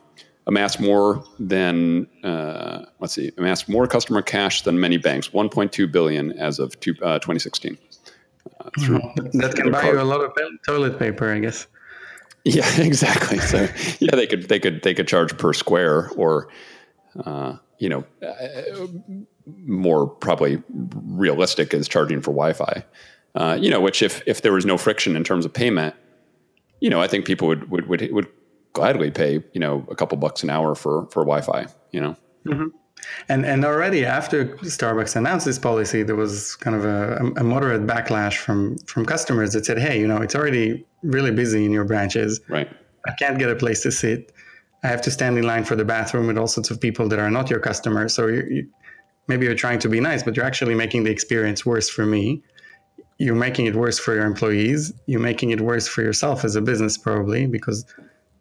amassed 0.47 0.79
more 0.79 1.23
than 1.39 2.07
uh, 2.23 2.85
let's 2.99 3.13
see, 3.13 3.31
amassed 3.37 3.69
more 3.69 3.87
customer 3.87 4.21
cash 4.21 4.61
than 4.63 4.79
many 4.79 4.97
banks, 4.97 5.29
1.2 5.29 5.91
billion 5.91 6.31
as 6.33 6.59
of 6.59 6.79
two, 6.79 6.95
uh, 7.01 7.19
2016. 7.19 7.77
Uh, 8.59 8.69
that 9.33 9.53
can 9.55 9.71
buy 9.71 9.81
card. 9.81 9.95
you 9.95 10.01
a 10.01 10.03
lot 10.03 10.21
of 10.21 10.31
toilet 10.65 10.99
paper, 10.99 11.31
I 11.33 11.39
guess. 11.39 11.67
Yeah, 12.45 12.69
exactly. 12.81 13.39
So 13.39 13.69
yeah, 13.99 14.17
they 14.17 14.27
could 14.27 14.49
they 14.49 14.59
could 14.59 14.83
they 14.83 14.93
could 14.93 15.07
charge 15.07 15.37
per 15.37 15.53
square, 15.53 16.09
or 16.17 16.49
uh, 17.25 17.55
you 17.79 17.87
know, 17.87 18.03
uh, 18.21 18.87
more 19.65 20.07
probably 20.07 20.61
realistic 20.69 21.73
is 21.73 21.87
charging 21.87 22.19
for 22.19 22.31
Wi-Fi. 22.31 22.83
Uh, 23.33 23.57
you 23.61 23.69
know, 23.69 23.79
which 23.79 24.01
if 24.01 24.21
if 24.27 24.41
there 24.41 24.51
was 24.51 24.65
no 24.65 24.77
friction 24.77 25.15
in 25.15 25.23
terms 25.23 25.45
of 25.45 25.53
payment, 25.53 25.95
you 26.81 26.89
know, 26.89 26.99
I 26.99 27.07
think 27.07 27.23
people 27.23 27.47
would 27.47 27.71
would 27.71 27.87
would, 27.87 28.11
would 28.11 28.27
gladly 28.73 29.11
pay 29.11 29.43
you 29.53 29.59
know 29.59 29.85
a 29.89 29.95
couple 29.95 30.17
bucks 30.17 30.43
an 30.43 30.49
hour 30.49 30.75
for 30.75 31.07
for 31.11 31.23
Wi-Fi. 31.23 31.65
You 31.91 32.01
know. 32.01 32.15
Mm-hmm. 32.45 32.67
And 33.29 33.45
and 33.45 33.65
already 33.65 34.05
after 34.05 34.55
Starbucks 34.57 35.15
announced 35.15 35.45
this 35.45 35.59
policy, 35.59 36.03
there 36.03 36.15
was 36.15 36.55
kind 36.55 36.75
of 36.75 36.85
a, 36.85 37.17
a, 37.37 37.43
moderate 37.43 37.85
backlash 37.85 38.37
from 38.37 38.77
from 38.85 39.05
customers 39.05 39.53
that 39.53 39.65
said, 39.65 39.77
"Hey, 39.77 39.99
you 39.99 40.07
know, 40.07 40.21
it's 40.21 40.35
already 40.35 40.85
really 41.03 41.31
busy 41.31 41.65
in 41.65 41.71
your 41.71 41.83
branches. 41.83 42.39
Right. 42.49 42.69
I 43.05 43.11
can't 43.19 43.37
get 43.37 43.49
a 43.49 43.55
place 43.55 43.83
to 43.83 43.91
sit. 43.91 44.31
I 44.83 44.87
have 44.87 45.01
to 45.01 45.11
stand 45.11 45.37
in 45.37 45.43
line 45.43 45.63
for 45.63 45.75
the 45.75 45.85
bathroom 45.85 46.27
with 46.27 46.37
all 46.37 46.47
sorts 46.47 46.71
of 46.71 46.79
people 46.79 47.07
that 47.09 47.19
are 47.19 47.29
not 47.29 47.49
your 47.49 47.59
customers. 47.59 48.13
So 48.13 48.27
you, 48.27 48.43
you, 48.49 48.69
maybe 49.27 49.45
you're 49.45 49.55
trying 49.55 49.79
to 49.79 49.89
be 49.89 49.99
nice, 49.99 50.23
but 50.23 50.35
you're 50.35 50.45
actually 50.45 50.75
making 50.75 51.03
the 51.03 51.11
experience 51.11 51.65
worse 51.65 51.89
for 51.89 52.05
me. 52.05 52.41
you're 53.19 53.35
making 53.35 53.67
it 53.67 53.75
worse 53.75 53.99
for 53.99 54.13
your 54.15 54.25
employees. 54.25 54.91
You're 55.05 55.21
making 55.21 55.51
it 55.51 55.61
worse 55.61 55.87
for 55.87 56.01
yourself 56.01 56.43
as 56.43 56.55
a 56.55 56.61
business, 56.61 56.97
probably, 56.97 57.45
because 57.45 57.85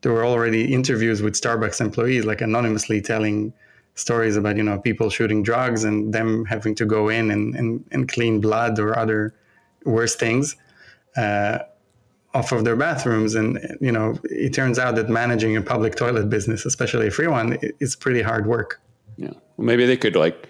there 0.03 0.13
were 0.13 0.27
already 0.27 0.75
interviews 0.75 1.23
with 1.23 1.35
Starbucks 1.35 1.81
employees, 1.81 2.25
like 2.25 2.41
anonymously 2.41 3.01
telling 3.01 3.53
stories 3.95 4.37
about 4.37 4.57
you 4.57 4.63
know 4.63 4.79
people 4.79 5.11
shooting 5.11 5.43
drugs 5.43 5.85
and 5.85 6.13
them 6.13 6.45
having 6.47 6.75
to 6.75 6.85
go 6.85 7.09
in 7.09 7.31
and, 7.31 7.55
and, 7.55 7.85
and 7.93 8.09
clean 8.09 8.41
blood 8.41 8.79
or 8.79 8.99
other 8.99 9.35
worse 9.85 10.15
things 10.15 10.57
uh, 11.17 11.59
off 12.35 12.53
of 12.53 12.65
their 12.65 12.77
bathrooms. 12.77 13.35
And 13.35 13.59
you 13.81 13.93
know 13.93 14.19
it 14.25 14.53
turns 14.53 14.79
out 14.79 14.97
that 14.97 15.09
managing 15.09 15.57
a 15.57 15.63
public 15.63 15.95
toilet 15.95 16.29
business 16.29 16.67
especially 16.67 17.09
a 17.09 17.11
free 17.11 17.29
one 17.29 17.59
is 17.81 17.95
pretty 17.97 18.23
hard 18.23 18.47
work. 18.47 18.81
Yeah. 19.17 19.31
Well 19.57 19.67
maybe 19.67 19.87
they 19.87 19.97
could 19.97 20.17
like 20.17 20.49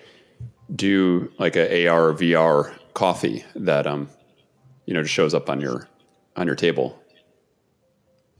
do 0.74 1.30
like 1.38 1.56
a 1.56 1.86
ar 1.88 2.12
vr 2.12 2.72
coffee 2.94 3.44
that 3.54 3.86
um 3.86 4.08
you 4.86 4.94
know 4.94 5.02
just 5.02 5.14
shows 5.14 5.34
up 5.34 5.50
on 5.50 5.60
your 5.60 5.88
on 6.36 6.46
your 6.46 6.56
table 6.56 7.01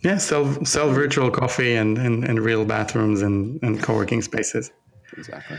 yeah 0.02 0.18
sell 0.18 0.64
sell 0.64 0.90
virtual 0.90 1.30
coffee 1.30 1.74
and 1.74 1.98
and, 1.98 2.24
and 2.24 2.40
real 2.40 2.64
bathrooms 2.64 3.22
and 3.22 3.62
and 3.62 3.82
co-working 3.82 4.22
spaces 4.22 4.70
exactly 5.16 5.58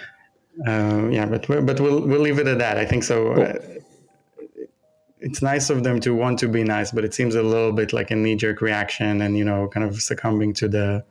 uh, 0.68 1.08
yeah 1.10 1.26
but 1.26 1.48
but 1.48 1.80
we'll 1.80 2.02
we'll 2.02 2.22
leave 2.22 2.40
it 2.40 2.48
at 2.48 2.60
that 2.60 2.78
i 2.78 2.86
think 2.86 3.04
so 3.04 3.34
cool. 3.34 3.44
uh, 3.44 3.54
it's 5.24 5.42
nice 5.42 5.70
of 5.70 5.84
them 5.84 6.02
to 6.02 6.14
want 6.14 6.38
to 6.40 6.50
be 6.50 6.64
nice, 6.64 6.92
but 6.92 7.06
it 7.06 7.14
seems 7.14 7.34
a 7.34 7.42
little 7.42 7.72
bit 7.72 7.94
like 7.94 8.12
a 8.12 8.16
knee 8.16 8.36
jerk 8.36 8.60
reaction 8.60 9.22
and, 9.22 9.38
you 9.38 9.46
know, 9.46 9.70
kind 9.70 9.86
of 9.86 10.02
succumbing 10.02 10.54
to 10.56 10.68
the, 10.68 11.04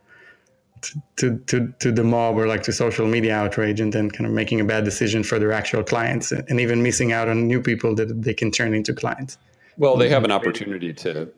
to, 1.16 1.38
to, 1.46 1.72
to 1.78 1.90
the 1.90 2.04
mob 2.04 2.36
or 2.36 2.46
like 2.46 2.62
to 2.64 2.72
social 2.72 3.06
media 3.06 3.34
outrage 3.34 3.80
and 3.80 3.90
then 3.90 4.10
kind 4.10 4.26
of 4.26 4.32
making 4.32 4.60
a 4.60 4.64
bad 4.64 4.84
decision 4.84 5.22
for 5.22 5.38
their 5.38 5.50
actual 5.50 5.82
clients 5.82 6.30
and 6.30 6.60
even 6.60 6.82
missing 6.82 7.10
out 7.10 7.26
on 7.26 7.46
new 7.46 7.62
people 7.62 7.94
that 7.94 8.20
they 8.20 8.34
can 8.34 8.50
turn 8.50 8.74
into 8.74 8.92
clients. 8.92 9.38
Well, 9.78 9.96
they 9.96 10.10
have 10.10 10.24
an 10.24 10.30
opportunity 10.30 10.92
to 10.92 11.32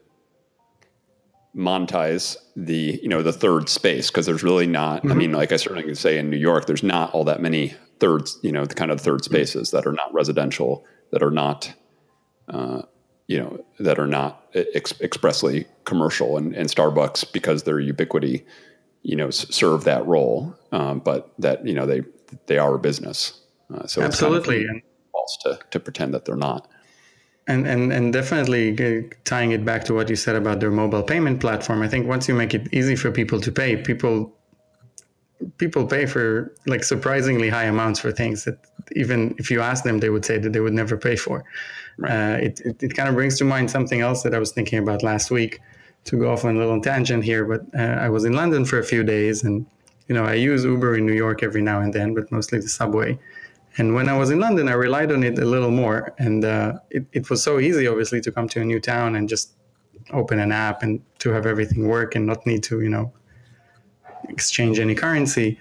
monetize 1.56 2.36
the, 2.56 2.98
you 3.02 3.08
know, 3.08 3.22
the 3.22 3.32
third 3.32 3.68
space 3.68 4.10
because 4.10 4.26
there's 4.26 4.42
really 4.42 4.66
not, 4.66 5.02
mm-hmm. 5.02 5.12
I 5.12 5.14
mean, 5.14 5.32
like 5.32 5.52
I 5.52 5.56
certainly 5.56 5.84
can 5.84 5.94
say 5.94 6.18
in 6.18 6.30
New 6.30 6.36
York, 6.36 6.66
there's 6.66 6.82
not 6.82 7.12
all 7.14 7.24
that 7.24 7.40
many 7.40 7.74
thirds, 8.00 8.38
you 8.42 8.52
know, 8.52 8.64
the 8.64 8.74
kind 8.74 8.90
of 8.90 9.00
third 9.00 9.24
spaces 9.24 9.70
that 9.70 9.86
are 9.86 9.92
not 9.92 10.12
residential, 10.12 10.84
that 11.10 11.22
are 11.22 11.30
not 11.30 11.72
uh, 12.48 12.82
you 13.26 13.38
know, 13.38 13.64
that 13.78 13.98
are 13.98 14.06
not 14.06 14.46
ex- 14.54 15.00
expressly 15.00 15.66
commercial, 15.84 16.36
and, 16.36 16.54
and 16.54 16.68
Starbucks 16.68 17.32
because 17.32 17.62
their 17.62 17.80
ubiquity, 17.80 18.44
you 19.02 19.16
know, 19.16 19.28
s- 19.28 19.46
serve 19.54 19.84
that 19.84 20.06
role. 20.06 20.54
Um, 20.72 21.00
but 21.00 21.32
that 21.38 21.66
you 21.66 21.74
know 21.74 21.86
they 21.86 22.02
they 22.46 22.58
are 22.58 22.74
a 22.74 22.78
business, 22.78 23.40
uh, 23.72 23.86
so 23.86 24.02
absolutely 24.02 24.60
it's 24.60 24.66
kind 24.68 24.82
of 24.82 25.10
false 25.12 25.38
to 25.44 25.58
to 25.70 25.80
pretend 25.80 26.14
that 26.14 26.24
they're 26.24 26.36
not. 26.36 26.68
And, 27.46 27.66
and 27.66 27.92
and 27.92 28.10
definitely 28.10 29.10
tying 29.24 29.50
it 29.52 29.66
back 29.66 29.84
to 29.84 29.92
what 29.92 30.08
you 30.08 30.16
said 30.16 30.34
about 30.34 30.60
their 30.60 30.70
mobile 30.70 31.02
payment 31.02 31.40
platform, 31.40 31.82
I 31.82 31.88
think 31.88 32.06
once 32.06 32.26
you 32.26 32.34
make 32.34 32.54
it 32.54 32.72
easy 32.72 32.96
for 32.96 33.10
people 33.10 33.38
to 33.38 33.52
pay, 33.52 33.76
people 33.76 34.34
people 35.58 35.86
pay 35.86 36.06
for 36.06 36.54
like 36.66 36.84
surprisingly 36.84 37.48
high 37.48 37.64
amounts 37.64 38.00
for 38.00 38.12
things 38.12 38.44
that 38.44 38.58
even 38.92 39.34
if 39.38 39.50
you 39.50 39.60
ask 39.60 39.84
them, 39.84 39.98
they 39.98 40.10
would 40.10 40.24
say 40.24 40.38
that 40.38 40.52
they 40.52 40.60
would 40.60 40.72
never 40.72 40.96
pay 40.96 41.16
for. 41.16 41.44
Right. 41.98 42.12
Uh, 42.12 42.36
it, 42.38 42.60
it, 42.64 42.82
it, 42.82 42.96
kind 42.96 43.08
of 43.08 43.14
brings 43.14 43.38
to 43.38 43.44
mind 43.44 43.70
something 43.70 44.00
else 44.00 44.22
that 44.22 44.34
I 44.34 44.38
was 44.38 44.52
thinking 44.52 44.78
about 44.78 45.02
last 45.02 45.30
week 45.30 45.60
to 46.04 46.18
go 46.18 46.32
off 46.32 46.44
on 46.44 46.56
a 46.56 46.58
little 46.58 46.80
tangent 46.80 47.24
here. 47.24 47.44
But 47.44 47.62
uh, 47.78 48.00
I 48.00 48.08
was 48.08 48.24
in 48.24 48.32
London 48.32 48.64
for 48.64 48.78
a 48.78 48.84
few 48.84 49.04
days 49.04 49.44
and, 49.44 49.66
you 50.08 50.14
know, 50.14 50.24
I 50.24 50.34
use 50.34 50.64
Uber 50.64 50.96
in 50.96 51.06
New 51.06 51.12
York 51.12 51.42
every 51.42 51.62
now 51.62 51.80
and 51.80 51.92
then, 51.92 52.14
but 52.14 52.30
mostly 52.32 52.58
the 52.58 52.68
subway. 52.68 53.18
And 53.76 53.94
when 53.94 54.08
I 54.08 54.16
was 54.16 54.30
in 54.30 54.38
London, 54.38 54.68
I 54.68 54.72
relied 54.72 55.10
on 55.10 55.24
it 55.24 55.38
a 55.38 55.44
little 55.44 55.70
more. 55.70 56.14
And 56.18 56.44
uh, 56.44 56.74
it, 56.90 57.06
it 57.12 57.30
was 57.30 57.42
so 57.42 57.58
easy, 57.58 57.86
obviously, 57.88 58.20
to 58.20 58.30
come 58.30 58.48
to 58.50 58.60
a 58.60 58.64
new 58.64 58.80
town 58.80 59.16
and 59.16 59.28
just 59.28 59.52
open 60.12 60.38
an 60.38 60.52
app 60.52 60.82
and 60.82 61.00
to 61.18 61.30
have 61.30 61.46
everything 61.46 61.88
work 61.88 62.14
and 62.14 62.26
not 62.26 62.46
need 62.46 62.62
to, 62.64 62.80
you 62.80 62.88
know, 62.88 63.12
exchange 64.28 64.78
any 64.78 64.94
currency. 64.94 65.58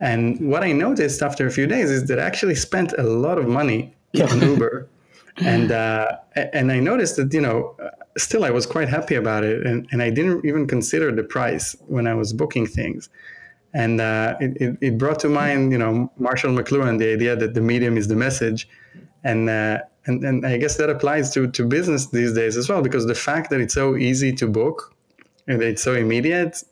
And 0.00 0.48
what 0.48 0.62
I 0.62 0.72
noticed 0.72 1.22
after 1.22 1.46
a 1.46 1.50
few 1.50 1.66
days 1.66 1.90
is 1.90 2.06
that 2.08 2.18
I 2.18 2.22
actually 2.22 2.54
spent 2.54 2.94
a 2.98 3.02
lot 3.02 3.36
of 3.38 3.48
money 3.48 3.94
on 4.30 4.40
Uber 4.40 4.88
and 5.36 5.72
uh, 5.72 6.16
and 6.34 6.72
I 6.72 6.80
noticed 6.80 7.16
that 7.16 7.32
you 7.32 7.40
know 7.40 7.76
still 8.16 8.44
I 8.44 8.50
was 8.50 8.66
quite 8.66 8.88
happy 8.88 9.14
about 9.14 9.44
it, 9.44 9.66
and, 9.66 9.86
and 9.92 10.02
I 10.02 10.10
didn't 10.10 10.44
even 10.44 10.66
consider 10.66 11.12
the 11.12 11.22
price 11.22 11.76
when 11.86 12.06
I 12.06 12.14
was 12.14 12.32
booking 12.32 12.66
things, 12.66 13.08
and 13.72 14.00
uh, 14.00 14.36
it, 14.40 14.76
it, 14.80 14.98
brought 14.98 15.20
to 15.20 15.28
mind 15.28 15.72
you 15.72 15.78
know 15.78 16.10
Marshall 16.16 16.52
McLuhan 16.52 16.98
the 16.98 17.12
idea 17.12 17.36
that 17.36 17.54
the 17.54 17.60
medium 17.60 17.96
is 17.96 18.08
the 18.08 18.16
message, 18.16 18.68
and 19.24 19.48
uh, 19.48 19.78
and 20.06 20.24
and 20.24 20.46
I 20.46 20.56
guess 20.58 20.76
that 20.76 20.90
applies 20.90 21.32
to 21.34 21.46
to 21.50 21.64
business 21.64 22.06
these 22.06 22.32
days 22.34 22.56
as 22.56 22.68
well 22.68 22.82
because 22.82 23.06
the 23.06 23.14
fact 23.14 23.50
that 23.50 23.60
it's 23.60 23.74
so 23.74 23.96
easy 23.96 24.32
to 24.34 24.46
book 24.46 24.94
and 25.46 25.62
it's 25.62 25.82
so 25.82 25.94
immediate 25.94 26.62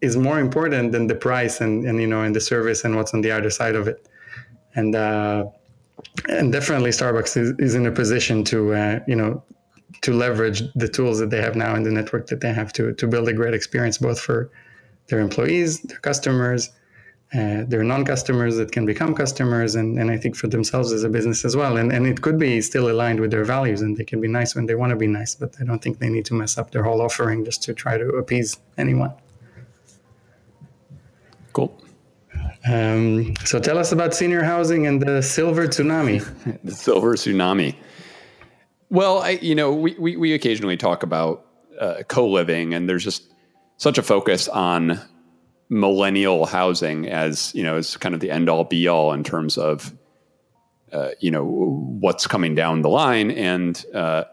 is 0.00 0.16
more 0.16 0.38
important 0.38 0.92
than 0.92 1.06
the 1.08 1.14
price 1.14 1.60
and 1.60 1.84
and 1.84 2.00
you 2.00 2.06
know 2.06 2.22
and 2.22 2.34
the 2.34 2.40
service 2.40 2.84
and 2.84 2.96
what's 2.96 3.12
on 3.14 3.20
the 3.20 3.30
other 3.30 3.50
side 3.50 3.74
of 3.74 3.88
it, 3.88 4.08
and. 4.74 4.94
Uh, 4.94 5.46
and 6.30 6.50
definitely 6.50 6.90
Starbucks 6.90 7.36
is, 7.36 7.52
is 7.58 7.74
in 7.74 7.84
a 7.84 7.90
position 7.90 8.42
to 8.44 8.72
uh, 8.72 9.00
you 9.06 9.14
know 9.14 9.42
to 10.02 10.14
leverage 10.14 10.62
the 10.74 10.88
tools 10.88 11.18
that 11.18 11.30
they 11.30 11.42
have 11.42 11.56
now 11.56 11.74
and 11.74 11.84
the 11.84 11.90
network 11.90 12.26
that 12.28 12.40
they 12.40 12.52
have 12.52 12.72
to 12.74 12.94
to 12.94 13.06
build 13.06 13.28
a 13.28 13.32
great 13.32 13.54
experience 13.54 13.98
both 13.98 14.18
for 14.18 14.50
their 15.10 15.20
employees, 15.20 15.80
their 15.80 15.98
customers, 15.98 16.70
uh, 17.32 17.62
their 17.68 17.84
non-customers 17.84 18.56
that 18.56 18.72
can 18.72 18.84
become 18.86 19.14
customers, 19.14 19.76
and, 19.76 19.98
and 19.98 20.10
I 20.10 20.16
think 20.16 20.34
for 20.34 20.48
themselves 20.48 20.92
as 20.92 21.04
a 21.04 21.08
business 21.08 21.44
as 21.44 21.54
well. 21.54 21.76
And 21.76 21.92
and 21.92 22.06
it 22.06 22.22
could 22.22 22.38
be 22.38 22.60
still 22.60 22.90
aligned 22.90 23.20
with 23.20 23.30
their 23.30 23.44
values, 23.44 23.82
and 23.82 23.96
they 23.96 24.04
can 24.04 24.20
be 24.20 24.28
nice 24.28 24.54
when 24.56 24.66
they 24.66 24.74
want 24.74 24.90
to 24.90 24.96
be 24.96 25.06
nice, 25.06 25.34
but 25.34 25.54
I 25.60 25.64
don't 25.64 25.80
think 25.80 25.98
they 25.98 26.08
need 26.08 26.24
to 26.26 26.34
mess 26.34 26.58
up 26.58 26.72
their 26.72 26.82
whole 26.82 27.00
offering 27.00 27.44
just 27.44 27.62
to 27.64 27.74
try 27.74 27.98
to 27.98 28.08
appease 28.22 28.56
anyone. 28.78 29.12
Cool. 31.52 31.76
Um, 32.68 33.34
so 33.44 33.58
tell 33.58 33.78
us 33.78 33.92
about 33.92 34.14
senior 34.14 34.42
housing 34.42 34.86
and 34.86 35.00
the 35.00 35.22
silver 35.22 35.66
tsunami. 35.66 36.20
the 36.64 36.72
silver 36.72 37.14
tsunami. 37.14 37.74
Well, 38.90 39.18
I, 39.18 39.30
you 39.40 39.54
know, 39.54 39.72
we, 39.72 39.94
we, 39.98 40.16
we 40.16 40.34
occasionally 40.34 40.76
talk 40.76 41.02
about 41.02 41.46
uh, 41.80 42.02
co-living 42.08 42.74
and 42.74 42.88
there's 42.88 43.04
just 43.04 43.29
such 43.80 43.96
a 43.96 44.02
focus 44.02 44.46
on 44.46 45.00
millennial 45.70 46.44
housing 46.44 47.08
as, 47.08 47.50
you 47.54 47.62
know, 47.62 47.78
as 47.78 47.96
kind 47.96 48.14
of 48.14 48.20
the 48.20 48.30
end 48.30 48.50
all 48.50 48.62
be 48.62 48.86
all 48.86 49.10
in 49.14 49.24
terms 49.24 49.56
of, 49.56 49.94
uh, 50.92 51.08
you 51.20 51.30
know, 51.30 51.46
what's 51.46 52.26
coming 52.26 52.54
down 52.54 52.82
the 52.82 52.90
line. 52.90 53.30
And 53.30 53.82
uh, 53.94 54.24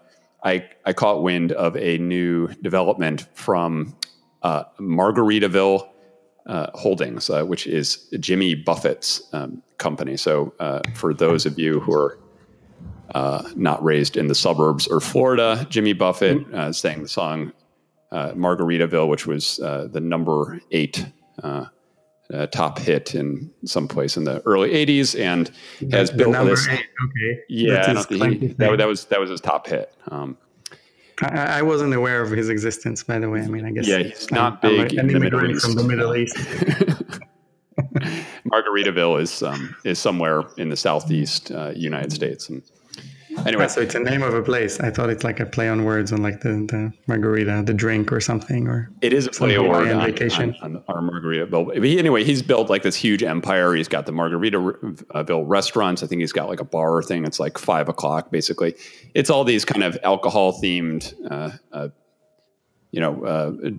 I, 0.44 0.68
I 0.86 0.92
caught 0.92 1.24
wind 1.24 1.54
of 1.54 1.78
a 1.78 1.98
new 1.98 2.50
development 2.62 3.26
from 3.36 3.96
uh, 4.44 4.66
Margaritaville 4.82 5.88
uh, 6.46 6.68
Holdings, 6.74 7.30
uh, 7.30 7.46
which 7.46 7.68
is 7.68 8.06
Jimmy 8.20 8.54
Buffett's 8.54 9.30
um, 9.32 9.64
company. 9.78 10.18
So, 10.18 10.54
uh, 10.60 10.82
for 10.94 11.14
those 11.14 11.46
of 11.46 11.58
you 11.58 11.80
who 11.80 11.94
are 11.94 12.20
uh, 13.16 13.50
not 13.56 13.82
raised 13.82 14.18
in 14.18 14.28
the 14.28 14.36
suburbs 14.36 14.88
or 14.88 15.00
Florida, 15.00 15.66
Jimmy 15.70 15.94
Buffett 15.94 16.40
mm-hmm. 16.40 16.54
uh, 16.56 16.74
sang 16.74 17.02
the 17.02 17.08
song 17.08 17.54
Margaritaville, 18.12 19.08
which 19.08 19.28
was 19.28 19.58
the 19.58 20.00
number 20.02 20.60
eight 20.72 21.06
top 22.52 22.80
hit 22.80 23.16
in 23.16 23.52
some 23.66 23.88
place 23.88 24.18
in 24.18 24.24
the 24.24 24.42
early 24.46 24.72
80s 24.72 25.20
and 25.20 25.50
has 25.92 26.12
the 26.12 26.18
built 26.18 26.46
this. 26.46 26.68
Eight, 26.68 26.86
okay. 27.06 27.42
Yeah, 27.50 28.04
he, 28.10 28.48
that, 28.48 28.78
that, 28.78 28.88
was 28.88 29.06
that 29.06 29.20
was 29.20 29.30
his 29.30 29.42
top 29.42 29.68
hit. 29.68 29.94
Um, 30.10 30.38
I, 31.22 31.60
I, 31.60 31.62
wasn't 31.64 31.94
aware 31.94 32.22
of 32.22 32.30
his 32.32 32.50
existence, 32.50 33.04
by 33.04 33.20
the 33.20 33.30
way. 33.30 33.42
I 33.42 33.48
mean, 33.48 33.66
I 33.66 33.72
guess 33.72 33.88
yeah, 33.88 34.00
he's 34.00 34.30
not 34.32 34.64
I'm, 34.64 34.72
big 34.72 35.00
I'm 35.00 35.08
in 35.08 35.14
the 35.14 35.20
Middle 35.20 35.50
East. 35.50 35.66
From 35.66 35.74
the 35.76 35.84
Middle 35.84 36.16
East. 36.16 36.36
Margaritaville 38.46 39.22
is 39.22 39.42
um, 39.44 39.76
is 39.84 40.00
somewhere 40.00 40.44
in 40.58 40.70
the 40.70 40.78
southeast 40.78 41.52
uh, 41.52 41.72
United 41.76 42.12
States, 42.12 42.50
and 42.50 42.62
Anyway, 43.48 43.64
yeah, 43.64 43.68
so 43.68 43.82
it's 43.82 43.96
a 43.96 44.00
name 44.00 44.24
of 44.24 44.34
a 44.34 44.44
place. 44.44 44.80
I 44.82 44.92
thought 44.92 45.10
it's 45.10 45.24
like 45.24 45.40
a 45.40 45.46
play 45.46 45.70
on 45.70 45.86
words 45.86 46.12
on 46.12 46.22
like 46.22 46.42
the, 46.42 46.50
the 46.50 46.92
margarita, 47.08 47.64
the 47.66 47.74
drink 47.74 48.12
or 48.12 48.20
something. 48.20 48.68
Or 48.68 48.92
it 49.02 49.14
is 49.14 49.28
a 49.28 49.32
play 49.32 49.56
on 49.56 49.70
word 49.70 49.88
on, 49.90 50.06
vacation. 50.06 50.54
On, 50.62 50.76
on 50.76 50.84
our 50.90 51.02
margarita. 51.02 51.46
But 51.46 51.78
anyway, 51.78 52.26
he's 52.26 52.42
built 52.42 52.70
like 52.70 52.84
this 52.84 52.96
huge 52.96 53.24
empire. 53.24 53.74
He's 53.74 53.88
got 53.88 54.06
the 54.06 54.12
Margaritaville 54.12 55.44
restaurants. 55.48 56.04
I 56.04 56.08
think 56.08 56.20
he's 56.20 56.34
got 56.34 56.50
like 56.50 56.60
a 56.60 56.66
bar 56.66 57.02
thing. 57.02 57.26
It's 57.26 57.40
like 57.40 57.58
five 57.58 57.88
o'clock 57.88 58.32
basically. 58.32 58.76
It's 59.14 59.30
all 59.30 59.46
these 59.46 59.64
kind 59.64 59.84
of 59.84 59.98
alcohol 60.04 60.60
themed, 60.62 61.14
uh, 61.32 61.52
uh, 61.72 61.88
you 62.92 63.00
know. 63.00 63.24
Uh, 63.24 63.72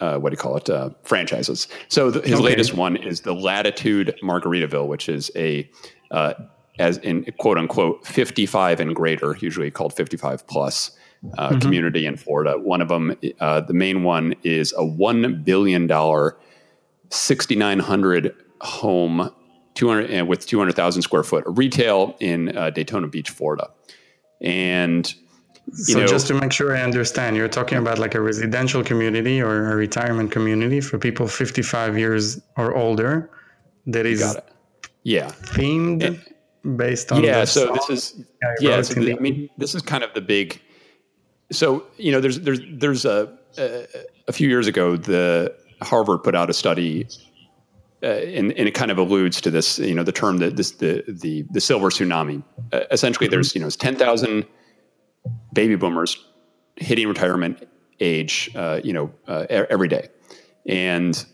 uh, 0.00 0.18
what 0.18 0.30
do 0.30 0.34
you 0.34 0.38
call 0.38 0.56
it? 0.56 0.68
Uh, 0.68 0.90
franchises. 1.02 1.66
So 1.88 2.10
the, 2.10 2.20
his 2.20 2.34
okay. 2.34 2.42
latest 2.42 2.74
one 2.74 2.96
is 2.96 3.22
the 3.22 3.34
Latitude 3.34 4.18
Margaritaville, 4.22 4.86
which 4.86 5.08
is 5.08 5.30
a 5.34 5.68
uh, 6.10 6.34
as 6.78 6.98
in 6.98 7.24
quote 7.38 7.58
unquote 7.58 8.06
55 8.06 8.80
and 8.80 8.94
greater, 8.94 9.36
usually 9.40 9.70
called 9.70 9.94
55 9.94 10.46
plus 10.46 10.90
uh, 11.38 11.50
mm-hmm. 11.50 11.58
community 11.60 12.06
in 12.06 12.16
Florida. 12.16 12.58
One 12.58 12.80
of 12.80 12.88
them, 12.88 13.16
uh, 13.40 13.60
the 13.60 13.74
main 13.74 14.02
one, 14.02 14.34
is 14.42 14.72
a 14.72 14.82
$1 14.82 15.44
billion, 15.44 15.88
6,900 17.10 18.34
home 18.60 19.30
200 19.74 20.10
and 20.10 20.28
with 20.28 20.46
200,000 20.46 21.02
square 21.02 21.22
foot 21.22 21.44
retail 21.46 22.16
in 22.20 22.56
uh, 22.56 22.70
Daytona 22.70 23.08
Beach, 23.08 23.30
Florida. 23.30 23.70
And 24.40 25.12
so 25.72 26.00
know, 26.00 26.06
just 26.06 26.26
to 26.28 26.34
make 26.34 26.52
sure 26.52 26.76
I 26.76 26.82
understand, 26.82 27.36
you're 27.36 27.48
talking 27.48 27.78
about 27.78 27.98
like 27.98 28.14
a 28.14 28.20
residential 28.20 28.84
community 28.84 29.40
or 29.40 29.72
a 29.72 29.76
retirement 29.76 30.30
community 30.30 30.80
for 30.80 30.98
people 30.98 31.26
55 31.26 31.98
years 31.98 32.40
or 32.56 32.76
older 32.76 33.30
that 33.86 34.06
is 34.06 34.36
yeah 35.02 35.28
themed 35.28 36.02
and, 36.02 36.33
based 36.76 37.12
on 37.12 37.22
yeah 37.22 37.44
so 37.44 37.72
this 37.74 37.90
is 37.90 38.24
yeah 38.60 38.80
so 38.80 38.94
the, 38.94 39.14
i 39.14 39.18
mean 39.20 39.48
this 39.58 39.74
is 39.74 39.82
kind 39.82 40.02
of 40.02 40.12
the 40.14 40.20
big 40.20 40.60
so 41.52 41.84
you 41.98 42.10
know 42.10 42.20
there's 42.20 42.40
there's 42.40 42.60
there's 42.72 43.04
a 43.04 43.36
a, 43.58 43.86
a 44.28 44.32
few 44.32 44.48
years 44.48 44.66
ago 44.66 44.96
the 44.96 45.54
harvard 45.82 46.22
put 46.22 46.34
out 46.34 46.48
a 46.48 46.54
study 46.54 47.06
uh, 48.02 48.06
and, 48.06 48.52
and, 48.52 48.68
it 48.68 48.72
kind 48.72 48.90
of 48.90 48.98
alludes 48.98 49.40
to 49.40 49.50
this, 49.50 49.78
you 49.78 49.94
know, 49.94 50.02
the 50.02 50.12
term 50.12 50.36
that 50.36 50.56
this 50.56 50.72
the 50.72 51.02
the 51.08 51.42
the 51.52 51.60
silver 51.60 51.88
tsunami. 51.88 52.42
Uh, 52.70 52.80
essentially, 52.90 53.26
mm-hmm. 53.26 53.30
there's 53.32 53.54
you 53.54 53.62
know, 53.62 53.66
it's 53.66 53.76
ten 53.76 53.96
thousand 53.96 54.44
baby 55.54 55.74
boomers 55.74 56.22
hitting 56.76 57.08
retirement 57.08 57.66
age, 58.00 58.50
uh, 58.56 58.78
you 58.84 58.92
know, 58.92 59.10
uh, 59.26 59.46
every 59.48 59.88
day, 59.88 60.08
and 60.66 61.24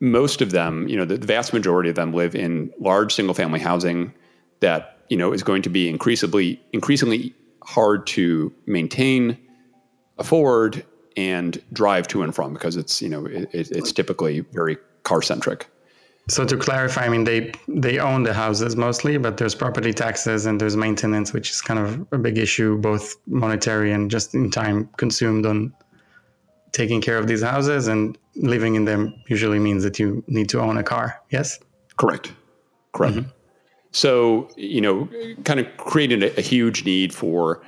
most 0.00 0.42
of 0.42 0.50
them, 0.50 0.86
you 0.86 0.96
know, 0.98 1.06
the, 1.06 1.16
the 1.16 1.26
vast 1.26 1.54
majority 1.54 1.88
of 1.88 1.96
them 1.96 2.12
live 2.12 2.34
in 2.34 2.70
large 2.78 3.14
single 3.14 3.34
family 3.34 3.58
housing 3.58 4.12
that 4.60 4.98
you 5.08 5.16
know 5.16 5.32
is 5.32 5.42
going 5.42 5.62
to 5.62 5.70
be 5.70 5.88
increasingly 5.88 6.60
increasingly 6.72 7.34
hard 7.62 8.06
to 8.06 8.52
maintain, 8.66 9.38
afford, 10.18 10.84
and 11.16 11.62
drive 11.72 12.08
to 12.08 12.22
and 12.22 12.34
from 12.34 12.52
because 12.52 12.76
it's 12.76 13.02
you 13.02 13.08
know 13.08 13.26
it, 13.26 13.48
it's 13.52 13.92
typically 13.92 14.40
very 14.52 14.76
car 15.02 15.22
centric. 15.22 15.68
So 16.28 16.44
to 16.44 16.56
clarify, 16.58 17.06
I 17.06 17.08
mean 17.08 17.24
they 17.24 17.52
they 17.68 17.98
own 17.98 18.22
the 18.22 18.34
houses 18.34 18.76
mostly, 18.76 19.16
but 19.16 19.38
there's 19.38 19.54
property 19.54 19.92
taxes 19.92 20.44
and 20.44 20.60
there's 20.60 20.76
maintenance, 20.76 21.32
which 21.32 21.50
is 21.50 21.62
kind 21.62 21.80
of 21.80 22.06
a 22.12 22.18
big 22.18 22.36
issue, 22.36 22.76
both 22.78 23.16
monetary 23.26 23.92
and 23.92 24.10
just 24.10 24.34
in 24.34 24.50
time 24.50 24.90
consumed 24.98 25.46
on 25.46 25.72
taking 26.72 27.00
care 27.00 27.16
of 27.16 27.26
these 27.26 27.42
houses. 27.42 27.88
And 27.88 28.18
living 28.36 28.74
in 28.74 28.84
them 28.84 29.14
usually 29.28 29.58
means 29.58 29.82
that 29.84 29.98
you 29.98 30.22
need 30.26 30.50
to 30.50 30.60
own 30.60 30.76
a 30.76 30.82
car. 30.82 31.18
Yes. 31.30 31.58
Correct. 31.96 32.32
Correct. 32.92 33.16
Mm-hmm. 33.16 33.30
So 33.98 34.48
you 34.56 34.80
know, 34.80 35.08
kind 35.44 35.58
of 35.58 35.66
created 35.76 36.22
a, 36.22 36.38
a 36.38 36.42
huge 36.42 36.84
need 36.84 37.12
for. 37.12 37.62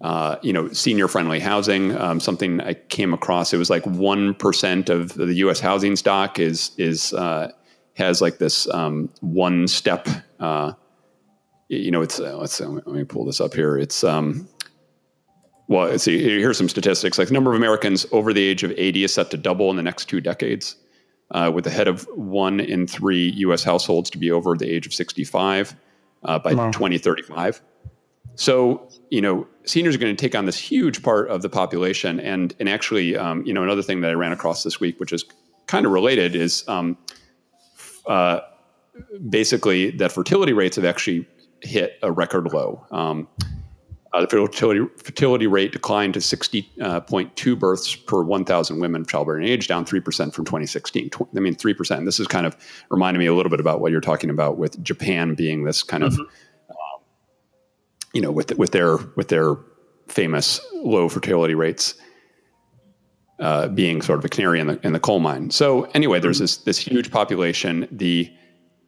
Uh, 0.00 0.38
you 0.42 0.52
know, 0.52 0.68
senior-friendly 0.68 1.40
housing. 1.40 1.96
Um, 1.98 2.20
something 2.20 2.60
I 2.60 2.74
came 2.74 3.12
across. 3.12 3.52
It 3.52 3.56
was 3.56 3.68
like 3.68 3.84
one 3.84 4.32
percent 4.32 4.90
of 4.90 5.14
the 5.14 5.34
U.S. 5.34 5.58
housing 5.58 5.96
stock 5.96 6.38
is 6.38 6.70
is 6.78 7.12
uh, 7.14 7.50
has 7.94 8.22
like 8.22 8.38
this 8.38 8.72
um, 8.72 9.10
one 9.22 9.66
step. 9.66 10.06
Uh, 10.38 10.74
you 11.66 11.90
know, 11.90 12.00
it's 12.00 12.20
uh, 12.20 12.36
let's 12.36 12.60
let 12.60 12.86
me 12.86 13.02
pull 13.02 13.24
this 13.24 13.40
up 13.40 13.54
here. 13.54 13.76
It's 13.76 14.04
um, 14.04 14.48
well, 15.66 15.98
see. 15.98 16.22
Here's 16.22 16.56
some 16.56 16.68
statistics. 16.68 17.18
Like 17.18 17.28
the 17.28 17.34
number 17.34 17.50
of 17.50 17.56
Americans 17.56 18.06
over 18.12 18.32
the 18.32 18.42
age 18.42 18.62
of 18.62 18.70
80 18.76 19.02
is 19.02 19.12
set 19.12 19.32
to 19.32 19.36
double 19.36 19.68
in 19.70 19.76
the 19.76 19.82
next 19.82 20.04
two 20.04 20.20
decades, 20.20 20.76
uh, 21.30 21.50
with 21.54 21.66
head 21.66 21.88
of 21.88 22.08
one 22.14 22.60
in 22.60 22.86
three 22.86 23.30
U.S. 23.36 23.62
households 23.62 24.10
to 24.10 24.18
be 24.18 24.30
over 24.30 24.56
the 24.56 24.68
age 24.68 24.86
of 24.86 24.94
65 24.94 25.74
uh, 26.24 26.38
by 26.38 26.54
wow. 26.54 26.70
2035. 26.70 27.60
So, 28.36 28.88
you 29.10 29.20
know, 29.20 29.46
seniors 29.64 29.96
are 29.96 29.98
going 29.98 30.14
to 30.14 30.20
take 30.20 30.34
on 30.34 30.46
this 30.46 30.58
huge 30.58 31.02
part 31.02 31.28
of 31.28 31.42
the 31.42 31.48
population. 31.48 32.20
And 32.20 32.54
and 32.60 32.68
actually, 32.68 33.16
um, 33.16 33.44
you 33.44 33.52
know, 33.52 33.62
another 33.62 33.82
thing 33.82 34.00
that 34.02 34.10
I 34.10 34.14
ran 34.14 34.32
across 34.32 34.62
this 34.62 34.78
week, 34.78 35.00
which 35.00 35.12
is 35.12 35.24
kind 35.66 35.84
of 35.84 35.92
related, 35.92 36.36
is 36.36 36.66
um, 36.68 36.96
uh, 38.06 38.40
basically 39.28 39.90
that 39.92 40.12
fertility 40.12 40.52
rates 40.52 40.76
have 40.76 40.84
actually 40.84 41.26
hit 41.62 41.98
a 42.02 42.12
record 42.12 42.52
low. 42.52 42.86
Um, 42.90 43.28
uh, 44.12 44.20
the 44.22 44.26
fertility, 44.26 44.86
fertility 44.96 45.46
rate 45.46 45.72
declined 45.72 46.14
to 46.14 46.20
60.2 46.20 47.52
uh, 47.52 47.54
births 47.56 47.94
per 47.94 48.22
1,000 48.22 48.80
women 48.80 49.02
of 49.02 49.08
childbearing 49.08 49.46
age, 49.46 49.68
down 49.68 49.84
3% 49.84 50.32
from 50.32 50.44
2016. 50.44 51.10
Tw- 51.10 51.28
I 51.36 51.40
mean, 51.40 51.54
3%. 51.54 52.04
This 52.04 52.18
is 52.18 52.26
kind 52.26 52.46
of 52.46 52.56
reminding 52.90 53.18
me 53.18 53.26
a 53.26 53.34
little 53.34 53.50
bit 53.50 53.60
about 53.60 53.80
what 53.80 53.92
you're 53.92 54.00
talking 54.00 54.30
about 54.30 54.56
with 54.56 54.82
Japan 54.82 55.34
being 55.34 55.64
this 55.64 55.82
kind 55.82 56.04
mm-hmm. 56.04 56.20
of, 56.20 56.26
um, 56.70 57.04
you 58.14 58.22
know, 58.22 58.30
with, 58.30 58.56
with, 58.56 58.70
their, 58.70 58.96
with 59.16 59.28
their 59.28 59.56
famous 60.08 60.60
low 60.72 61.08
fertility 61.08 61.54
rates 61.54 61.94
uh, 63.40 63.68
being 63.68 64.02
sort 64.02 64.18
of 64.18 64.24
a 64.24 64.28
canary 64.28 64.58
in 64.58 64.66
the 64.66 64.80
in 64.84 64.92
the 64.92 64.98
coal 64.98 65.20
mine. 65.20 65.50
So 65.50 65.84
anyway, 65.94 66.18
there's 66.18 66.40
this 66.40 66.56
this 66.56 66.76
huge 66.76 67.12
population. 67.12 67.86
The 67.92 68.32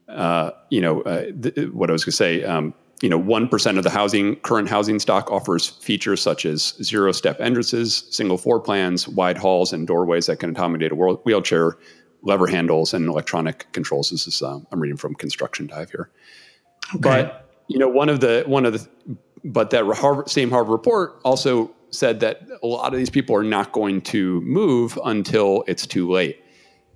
uh, 0.09 0.51
you 0.71 0.81
know 0.81 1.03
uh, 1.03 1.27
th- 1.41 1.69
what 1.69 1.89
I 1.89 1.93
was 1.93 2.05
going 2.05 2.11
to 2.11 2.17
say. 2.17 2.43
Um, 2.43 2.75
you 3.01 3.09
know, 3.09 3.19
one 3.19 3.49
percent 3.49 3.79
of 3.79 3.85
the 3.85 3.91
housing 3.91 4.37
current 4.37 4.69
housing 4.69 4.99
stock 4.99 5.31
offers 5.31 5.69
features 5.69 6.21
such 6.21 6.45
as 6.45 6.75
zero 6.83 7.13
step 7.13 7.41
entrances, 7.41 8.05
single 8.11 8.37
floor 8.37 8.61
plans, 8.61 9.09
wide 9.09 9.39
halls, 9.39 9.73
and 9.73 9.87
doorways 9.87 10.27
that 10.27 10.39
can 10.39 10.51
accommodate 10.51 10.93
a 10.93 10.95
wheelchair, 10.95 11.79
lever 12.23 12.47
handles, 12.47 12.93
and 12.93 13.09
electronic 13.09 13.71
controls. 13.73 14.11
This 14.11 14.27
is 14.27 14.43
um, 14.43 14.67
I'm 14.71 14.81
reading 14.81 14.99
from 14.99 15.15
Construction 15.15 15.67
Dive 15.67 15.91
here. 15.91 16.11
Okay. 16.97 17.01
But 17.01 17.51
you 17.69 17.79
know, 17.79 17.89
one 17.89 18.09
of 18.09 18.21
the 18.21 18.45
one 18.47 18.67
of 18.67 18.75
the 18.75 18.89
but 19.45 19.71
that 19.71 19.85
Harvard, 19.87 20.29
same 20.29 20.51
Harvard 20.51 20.73
report 20.73 21.21
also 21.25 21.71
said 21.91 22.21
that 22.21 22.43
a 22.63 22.67
lot 22.67 22.93
of 22.93 22.99
these 22.99 23.11
people 23.11 23.35
are 23.35 23.43
not 23.43 23.73
going 23.73 24.01
to 24.03 24.41
move 24.43 24.99
until 25.05 25.65
it's 25.67 25.87
too 25.87 26.11
late. 26.11 26.43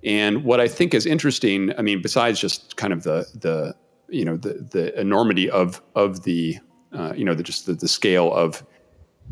And 0.03 0.43
what 0.43 0.59
I 0.59 0.67
think 0.67 0.93
is 0.93 1.05
interesting, 1.05 1.73
I 1.77 1.81
mean, 1.81 2.01
besides 2.01 2.39
just 2.39 2.77
kind 2.77 2.93
of 2.93 3.03
the 3.03 3.25
the 3.33 3.75
you 4.09 4.25
know 4.25 4.37
the 4.37 4.53
the 4.71 4.99
enormity 4.99 5.49
of 5.49 5.81
of 5.95 6.23
the 6.23 6.57
uh, 6.93 7.13
you 7.15 7.25
know 7.25 7.33
the 7.33 7.43
just 7.43 7.65
the, 7.65 7.73
the 7.73 7.87
scale 7.87 8.33
of 8.33 8.63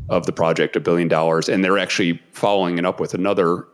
of 0.09 0.25
the 0.25 0.31
project, 0.31 0.75
a 0.75 0.79
billion 0.79 1.07
dollars, 1.07 1.49
and 1.49 1.63
they're 1.63 1.77
actually 1.77 2.21
following 2.31 2.77
it 2.77 2.86
up 2.86 2.99
with 2.99 3.13
another 3.13 3.67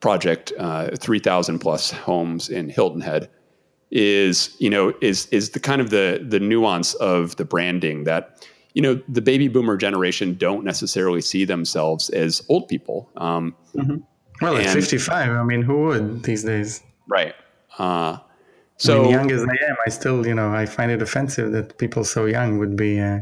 project, 0.00 0.52
uh, 0.58 0.90
three 0.96 1.18
thousand 1.18 1.58
plus 1.58 1.90
homes 1.90 2.48
in 2.48 2.68
Hilton 2.68 3.00
Head, 3.00 3.30
is 3.90 4.54
you 4.58 4.70
know 4.70 4.92
is 5.00 5.26
is 5.26 5.50
the 5.50 5.60
kind 5.60 5.80
of 5.80 5.90
the 5.90 6.24
the 6.28 6.40
nuance 6.40 6.94
of 6.94 7.36
the 7.36 7.44
branding 7.44 8.04
that 8.04 8.46
you 8.76 8.82
know, 8.82 9.00
the 9.08 9.22
baby 9.22 9.48
boomer 9.48 9.78
generation 9.78 10.34
don't 10.34 10.62
necessarily 10.62 11.22
see 11.22 11.46
themselves 11.46 12.10
as 12.10 12.44
old 12.50 12.68
people. 12.68 13.10
Um, 13.16 13.56
mm-hmm. 13.74 13.96
Well, 14.42 14.58
at 14.58 14.68
55, 14.68 15.30
I 15.30 15.42
mean, 15.44 15.62
who 15.62 15.84
would 15.84 16.24
these 16.24 16.44
days? 16.44 16.82
Right. 17.08 17.34
Uh, 17.78 18.18
so 18.76 19.00
I 19.00 19.02
mean, 19.02 19.10
young 19.10 19.30
as 19.30 19.42
I 19.42 19.56
am, 19.68 19.76
I 19.86 19.90
still, 19.90 20.26
you 20.26 20.34
know, 20.34 20.52
I 20.52 20.66
find 20.66 20.90
it 20.90 21.00
offensive 21.00 21.52
that 21.52 21.78
people 21.78 22.04
so 22.04 22.26
young 22.26 22.58
would 22.58 22.76
be 22.76 23.00
uh, 23.00 23.20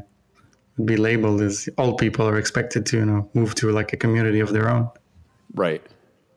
would 0.77 0.87
be 0.87 0.97
labeled 0.97 1.41
as 1.41 1.69
old 1.79 1.99
people 1.99 2.29
are 2.29 2.39
expected 2.39 2.87
to, 2.87 2.99
you 2.99 3.07
know, 3.07 3.29
move 3.35 3.55
to 3.57 3.71
like 3.71 3.93
a 3.93 3.97
community 3.97 4.41
of 4.41 4.53
their 4.53 4.69
own. 4.69 4.89
Right. 5.55 5.83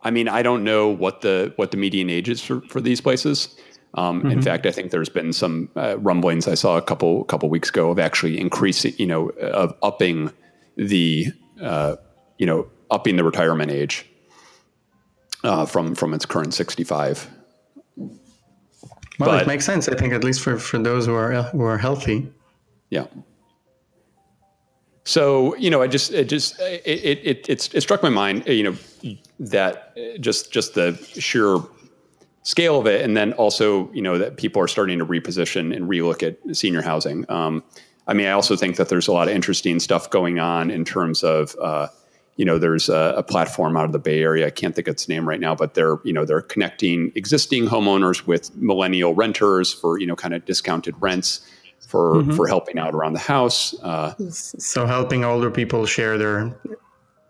I 0.04 0.12
mean, 0.12 0.28
I 0.28 0.44
don't 0.44 0.64
know 0.64 0.88
what 0.88 1.22
the 1.22 1.54
what 1.56 1.72
the 1.72 1.78
median 1.78 2.10
age 2.10 2.30
is 2.30 2.42
for, 2.42 2.62
for 2.62 2.80
these 2.80 3.02
places. 3.02 3.56
Um, 3.96 4.20
mm-hmm. 4.20 4.32
In 4.32 4.42
fact, 4.42 4.66
I 4.66 4.72
think 4.72 4.92
there's 4.92 5.10
been 5.10 5.34
some 5.34 5.70
uh, 5.76 5.98
rumblings 5.98 6.48
I 6.48 6.54
saw 6.54 6.78
a 6.78 6.82
couple 6.82 7.24
couple 7.24 7.50
weeks 7.50 7.70
ago 7.70 7.90
of 7.90 7.98
actually 7.98 8.40
increasing, 8.40 8.94
you 8.98 9.08
know, 9.08 9.30
of 9.30 9.74
upping 9.82 10.32
the, 10.76 11.28
uh, 11.62 11.96
you 12.38 12.46
know, 12.46 12.68
upping 12.92 13.16
the 13.16 13.24
retirement 13.24 13.72
age 13.72 14.06
uh, 15.44 15.66
from 15.66 15.96
from 15.96 16.14
its 16.14 16.26
current 16.26 16.54
65. 16.54 17.28
Well, 19.20 19.32
but, 19.32 19.42
it 19.44 19.48
makes 19.48 19.66
sense. 19.66 19.90
I 19.90 19.96
think 19.96 20.14
at 20.14 20.24
least 20.24 20.42
for, 20.42 20.58
for 20.58 20.78
those 20.78 21.06
who 21.06 21.14
are 21.14 21.44
who 21.44 21.64
are 21.64 21.78
healthy. 21.78 22.32
Yeah. 22.90 23.08
So 25.04 25.56
you 25.56 25.70
know, 25.70 25.82
I 25.82 25.88
just 25.88 26.12
it 26.12 26.26
just 26.26 26.60
it 26.60 26.82
it 26.86 27.50
it, 27.50 27.74
it 27.74 27.82
struck 27.82 28.04
my 28.04 28.10
mind, 28.10 28.46
you 28.48 28.64
know, 28.64 29.18
that 29.40 29.96
just 30.20 30.52
just 30.52 30.76
the 30.76 30.96
sheer 31.14 31.58
scale 32.44 32.80
of 32.80 32.88
it, 32.88 33.04
and 33.04 33.16
then 33.16 33.34
also 33.34 33.92
you 33.94 34.02
know 34.02 34.18
that 34.18 34.38
people 34.38 34.62
are 34.62 34.68
starting 34.68 35.00
to 35.00 35.06
reposition 35.06 35.76
and 35.76 35.90
relook 35.90 36.24
at 36.24 36.56
senior 36.56 36.82
housing. 36.82 37.26
Um, 37.30 37.64
I 38.08 38.14
mean, 38.14 38.28
I 38.28 38.32
also 38.32 38.56
think 38.56 38.78
that 38.78 38.90
there's 38.90 39.08
a 39.08 39.12
lot 39.12 39.28
of 39.28 39.34
interesting 39.34 39.80
stuff 39.80 40.10
going 40.10 40.40
on 40.40 40.72
in 40.72 40.86
terms 40.86 41.24
of 41.24 41.56
uh, 41.62 41.88
you 42.38 42.46
know 42.46 42.58
there's 42.58 42.88
a, 42.88 43.16
a, 43.18 43.24
platform 43.24 43.76
out 43.76 43.86
of 43.86 43.92
the 43.92 44.00
Bay 44.00 44.22
Area. 44.22 44.48
I 44.48 44.52
can't 44.52 44.74
think 44.76 44.88
of 44.88 44.94
its 44.94 45.10
name 45.10 45.28
right 45.28 45.40
now, 45.40 45.56
but 45.56 45.74
they're 45.74 45.98
you 46.04 46.14
know 46.14 46.24
they're 46.24 46.42
connecting 46.42 47.12
existing 47.16 47.66
homeowners 47.66 48.26
with 48.26 48.56
millennial 48.56 49.14
renters 49.14 49.74
for 49.74 50.00
you 50.00 50.08
know 50.08 50.16
kind 50.16 50.34
of 50.34 50.46
discounted 50.46 50.96
rents 51.00 51.42
for 51.80 52.16
mm-hmm. 52.16 52.36
for 52.36 52.48
helping 52.48 52.78
out 52.78 52.94
around 52.94 53.14
the 53.14 53.20
house. 53.20 53.76
Uh, 53.82 54.14
so 54.30 54.86
helping 54.86 55.26
older 55.26 55.52
people 55.52 55.86
share 55.86 56.18
their 56.18 56.56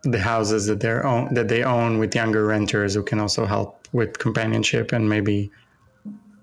the 0.04 0.20
houses 0.20 0.67
that 0.67 0.82
they 0.82 0.91
own 0.91 1.34
that 1.34 1.48
they 1.48 1.63
own 1.63 2.00
with 2.00 2.13
younger 2.13 2.46
renters 2.46 2.93
who 2.93 3.04
can 3.04 3.20
also 3.20 3.46
help 3.46 3.88
with 3.93 4.20
companionship 4.20 4.91
and 4.91 5.10
maybe 5.10 5.50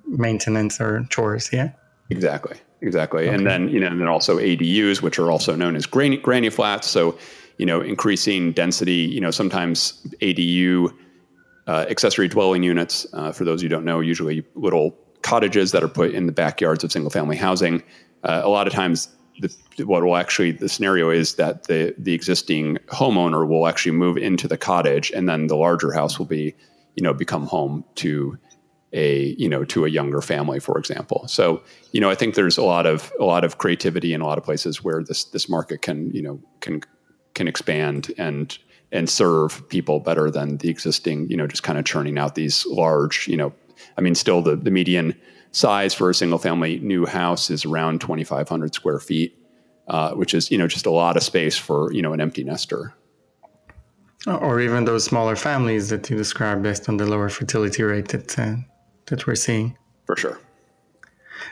maintenance 0.07 0.81
or 0.81 1.07
chores. 1.11 1.51
Yeah. 1.53 1.73
Exactly. 2.11 2.57
Exactly. 2.81 3.25
Okay. 3.25 3.35
And 3.35 3.47
then 3.47 3.69
you 3.69 3.81
know, 3.81 3.87
and 3.87 4.01
then 4.01 4.09
also 4.09 4.39
ADUs, 4.39 5.01
which 5.03 5.19
are 5.19 5.31
also 5.31 5.55
known 5.57 5.77
as 5.77 5.87
granny 5.87 6.17
granny 6.17 6.51
flats. 6.51 6.89
So 6.89 7.19
you 7.59 7.67
know, 7.67 7.81
increasing 7.81 8.53
density. 8.53 8.93
You 8.93 9.21
know, 9.21 9.31
sometimes 9.31 10.07
ADU 10.21 10.93
uh, 11.67 11.87
accessory 11.89 12.29
dwelling 12.29 12.63
units. 12.63 13.07
Uh, 13.13 13.33
for 13.33 13.45
those 13.45 13.63
who 13.63 13.69
don't 13.69 13.85
know, 13.85 14.01
usually 14.01 14.45
little 14.55 14.97
cottages 15.23 15.73
that 15.73 15.83
are 15.83 15.89
put 15.89 16.13
in 16.13 16.27
the 16.27 16.33
backyards 16.33 16.85
of 16.85 16.93
single 16.93 17.11
family 17.11 17.37
housing. 17.37 17.83
Uh, 18.23 18.43
a 18.45 18.49
lot 18.49 18.67
of 18.67 18.73
times, 18.73 19.09
the, 19.41 19.85
what 19.85 20.05
will 20.05 20.17
actually 20.17 20.53
the 20.53 20.69
scenario 20.69 21.11
is 21.11 21.35
that 21.37 21.65
the 21.65 21.95
the 21.99 22.13
existing 22.13 22.77
homeowner 22.87 23.49
will 23.49 23.67
actually 23.67 23.93
move 23.93 24.17
into 24.17 24.47
the 24.47 24.57
cottage, 24.57 25.11
and 25.11 25.29
then 25.29 25.49
the 25.49 25.57
larger 25.57 25.93
house 25.93 26.19
will 26.19 26.27
be, 26.27 26.55
you 26.95 27.03
know, 27.03 27.13
become 27.13 27.47
home 27.47 27.85
to 27.97 28.39
a 28.93 29.35
you 29.39 29.49
know 29.49 29.65
to 29.65 29.85
a 29.85 29.89
younger 29.89 30.21
family, 30.21 30.61
for 30.61 30.79
example. 30.79 31.27
So 31.29 31.63
you 31.93 32.01
know, 32.01 32.11
I 32.11 32.15
think 32.15 32.35
there's 32.35 32.57
a 32.57 32.63
lot 32.63 32.87
of 32.87 33.13
a 33.19 33.25
lot 33.25 33.45
of 33.45 33.59
creativity 33.59 34.15
in 34.15 34.21
a 34.21 34.27
lot 34.27 34.39
of 34.39 34.45
places 34.45 34.85
where 34.85 35.03
this 35.03 35.25
this 35.25 35.49
market 35.49 35.83
can 35.83 36.11
you 36.13 36.23
know 36.23 36.41
can 36.61 36.81
can 37.35 37.49
expand 37.49 38.13
and 38.19 38.59
and 38.93 39.11
serve 39.11 39.69
people 39.69 39.99
better 39.99 40.31
than 40.31 40.59
the 40.59 40.69
existing 40.69 41.29
you 41.29 41.37
know 41.37 41.47
just 41.47 41.63
kind 41.63 41.79
of 41.79 41.85
churning 41.85 42.19
out 42.19 42.35
these 42.35 42.65
large 42.67 43.27
you 43.29 43.37
know 43.37 43.53
I 43.99 44.01
mean 44.01 44.15
still 44.15 44.43
the 44.43 44.57
the 44.57 44.71
median 44.71 45.15
size 45.55 45.95
for 45.95 46.11
a 46.11 46.15
single 46.15 46.39
family 46.39 46.81
new 46.81 47.07
house 47.07 47.49
is 47.49 47.65
around 47.65 48.01
2,500 48.01 48.75
square 48.75 48.99
feet, 48.99 49.39
uh, 49.89 50.13
which 50.13 50.35
is 50.35 50.51
you 50.51 50.59
know 50.59 50.67
just 50.67 50.87
a 50.87 50.91
lot 50.91 51.17
of 51.17 51.23
space 51.23 51.57
for 51.57 51.93
you 51.93 52.03
know 52.03 52.13
an 52.13 52.21
empty 52.21 52.45
nester. 52.45 52.93
Or 54.27 54.59
even 54.61 54.87
those 54.87 55.05
smaller 55.05 55.37
families 55.37 55.91
that 55.91 56.09
you 56.09 56.17
described 56.17 56.63
based 56.63 56.89
on 56.89 56.97
the 56.97 57.05
lower 57.05 57.29
fertility 57.29 57.83
rate 57.83 58.09
that 58.09 58.39
uh, 58.39 58.57
that 59.07 59.27
we're 59.27 59.35
seeing. 59.35 59.77
For 60.07 60.17
sure. 60.17 60.39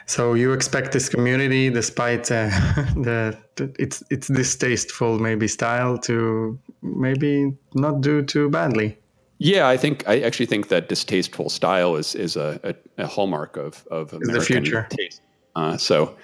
So 0.07 0.35
you 0.35 0.53
expect 0.53 0.93
this 0.93 1.09
community, 1.09 1.71
despite 1.71 2.31
uh, 2.31 2.47
the, 2.97 3.37
its 3.79 4.03
its 4.11 4.29
distasteful 4.29 5.19
maybe 5.19 5.49
style, 5.49 5.99
to 5.99 6.59
maybe 6.83 7.55
not 7.75 8.01
do 8.01 8.23
too 8.23 8.51
badly. 8.51 8.99
Yeah, 9.39 9.69
I 9.69 9.77
think 9.77 10.09
I 10.09 10.21
actually 10.21 10.47
think 10.47 10.69
that 10.69 10.89
distasteful 10.89 11.51
style 11.51 11.97
is 11.97 12.15
is 12.15 12.37
a, 12.37 12.61
a, 12.63 13.03
a 13.03 13.07
hallmark 13.07 13.57
of 13.57 13.87
of 13.91 14.13
American 14.13 14.35
the 14.35 14.41
future. 14.41 14.87
taste. 14.91 15.21
Uh, 15.57 15.77
so, 15.77 16.17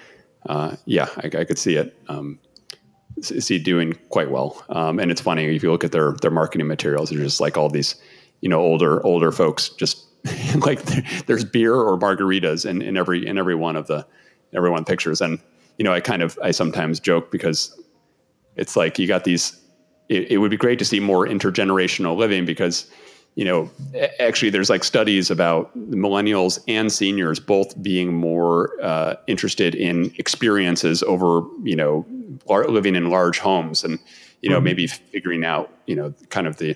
uh, 0.47 0.75
yeah, 0.85 1.07
I, 1.17 1.27
I, 1.27 1.43
could 1.45 1.59
see 1.59 1.75
it. 1.75 1.95
Um, 2.07 2.39
see 3.21 3.59
doing 3.59 3.93
quite 4.09 4.31
well. 4.31 4.63
Um, 4.69 4.99
and 4.99 5.11
it's 5.11 5.21
funny 5.21 5.55
if 5.55 5.61
you 5.61 5.71
look 5.71 5.83
at 5.83 5.91
their 5.91 6.13
their 6.21 6.31
marketing 6.31 6.67
materials, 6.67 7.09
they're 7.09 7.19
just 7.19 7.41
like 7.41 7.57
all 7.57 7.69
these, 7.69 7.95
you 8.41 8.49
know, 8.49 8.59
older 8.59 9.05
older 9.05 9.31
folks. 9.31 9.69
Just 9.69 10.05
like 10.65 10.83
there's 11.25 11.45
beer 11.45 11.75
or 11.75 11.97
margaritas 11.97 12.69
in, 12.69 12.81
in 12.81 12.97
every 12.97 13.25
in 13.25 13.37
every 13.37 13.55
one 13.55 13.75
of 13.75 13.87
the 13.87 14.05
every 14.53 14.69
one 14.69 14.85
pictures. 14.85 15.21
And 15.21 15.39
you 15.77 15.85
know, 15.85 15.93
I 15.93 15.99
kind 15.99 16.21
of 16.21 16.37
I 16.43 16.51
sometimes 16.51 16.99
joke 16.99 17.31
because 17.31 17.79
it's 18.55 18.75
like 18.75 18.99
you 18.99 19.07
got 19.07 19.23
these. 19.23 19.59
It, 20.09 20.31
it 20.31 20.37
would 20.37 20.49
be 20.49 20.57
great 20.57 20.79
to 20.79 20.85
see 20.85 20.99
more 20.99 21.27
intergenerational 21.27 22.17
living 22.17 22.43
because 22.43 22.89
you 23.35 23.45
know, 23.45 23.69
actually, 24.19 24.49
there's 24.49 24.69
like 24.69 24.83
studies 24.83 25.31
about 25.31 25.73
millennials 25.77 26.59
and 26.67 26.91
seniors 26.91 27.39
both 27.39 27.81
being 27.81 28.13
more 28.13 28.71
uh, 28.83 29.15
interested 29.27 29.75
in 29.75 30.13
experiences 30.17 31.03
over, 31.03 31.41
you 31.63 31.75
know, 31.75 32.05
lar- 32.47 32.67
living 32.67 32.95
in 32.95 33.09
large 33.09 33.39
homes 33.39 33.83
and, 33.83 33.97
you 34.41 34.49
know, 34.49 34.57
mm-hmm. 34.57 34.65
maybe 34.65 34.87
figuring 34.87 35.45
out, 35.45 35.71
you 35.85 35.95
know, 35.95 36.13
kind 36.29 36.47
of 36.47 36.57
the, 36.57 36.75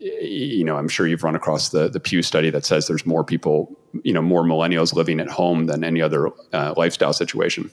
you 0.00 0.64
know, 0.64 0.76
I'm 0.76 0.88
sure 0.88 1.06
you've 1.06 1.24
run 1.24 1.34
across 1.34 1.70
the 1.70 1.88
the 1.88 2.00
Pew 2.00 2.22
study 2.22 2.50
that 2.50 2.64
says 2.64 2.86
there's 2.86 3.06
more 3.06 3.24
people, 3.24 3.76
you 4.02 4.12
know, 4.12 4.22
more 4.22 4.44
millennials 4.44 4.94
living 4.94 5.20
at 5.20 5.28
home 5.28 5.66
than 5.66 5.82
any 5.84 6.00
other 6.00 6.28
uh, 6.52 6.74
lifestyle 6.76 7.12
situation. 7.12 7.70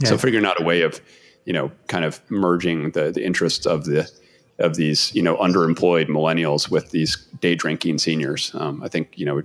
Yeah. 0.00 0.10
So 0.10 0.18
figuring 0.18 0.46
out 0.46 0.60
a 0.60 0.64
way 0.64 0.82
of, 0.82 1.00
you 1.44 1.52
know, 1.52 1.72
kind 1.88 2.04
of 2.04 2.20
merging 2.30 2.92
the 2.92 3.10
the 3.10 3.24
interests 3.24 3.66
of 3.66 3.84
the 3.84 4.10
of 4.58 4.74
these 4.76 5.14
you 5.14 5.22
know 5.22 5.36
underemployed 5.36 6.08
millennials 6.08 6.70
with 6.70 6.90
these 6.90 7.16
day 7.40 7.54
drinking 7.54 7.98
seniors. 7.98 8.52
Um, 8.54 8.82
I 8.82 8.88
think 8.88 9.18
you 9.18 9.26
know 9.26 9.42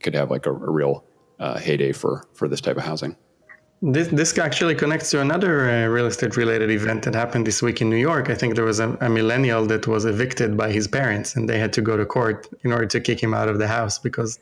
could 0.00 0.14
have 0.14 0.30
like 0.30 0.46
a, 0.46 0.50
a 0.50 0.70
real 0.70 1.04
uh, 1.38 1.58
heyday 1.58 1.92
for 1.92 2.24
for 2.34 2.48
this 2.48 2.60
type 2.60 2.76
of 2.76 2.84
housing. 2.84 3.16
This 3.84 4.06
this 4.08 4.38
actually 4.38 4.76
connects 4.76 5.10
to 5.10 5.20
another 5.20 5.68
uh, 5.68 5.86
real 5.88 6.06
estate 6.06 6.36
related 6.36 6.70
event 6.70 7.02
that 7.02 7.14
happened 7.16 7.44
this 7.48 7.62
week 7.62 7.80
in 7.80 7.90
New 7.90 7.96
York. 7.96 8.30
I 8.30 8.36
think 8.36 8.54
there 8.54 8.64
was 8.64 8.78
a, 8.78 8.96
a, 9.00 9.08
millennial 9.08 9.66
that 9.66 9.88
was 9.88 10.04
evicted 10.04 10.56
by 10.56 10.70
his 10.70 10.86
parents, 10.86 11.34
and 11.34 11.48
they 11.48 11.58
had 11.58 11.72
to 11.72 11.82
go 11.82 11.96
to 11.96 12.06
court 12.06 12.46
in 12.62 12.70
order 12.70 12.86
to 12.86 13.00
kick 13.00 13.20
him 13.20 13.34
out 13.34 13.48
of 13.48 13.58
the 13.58 13.66
house 13.66 13.98
because 13.98 14.38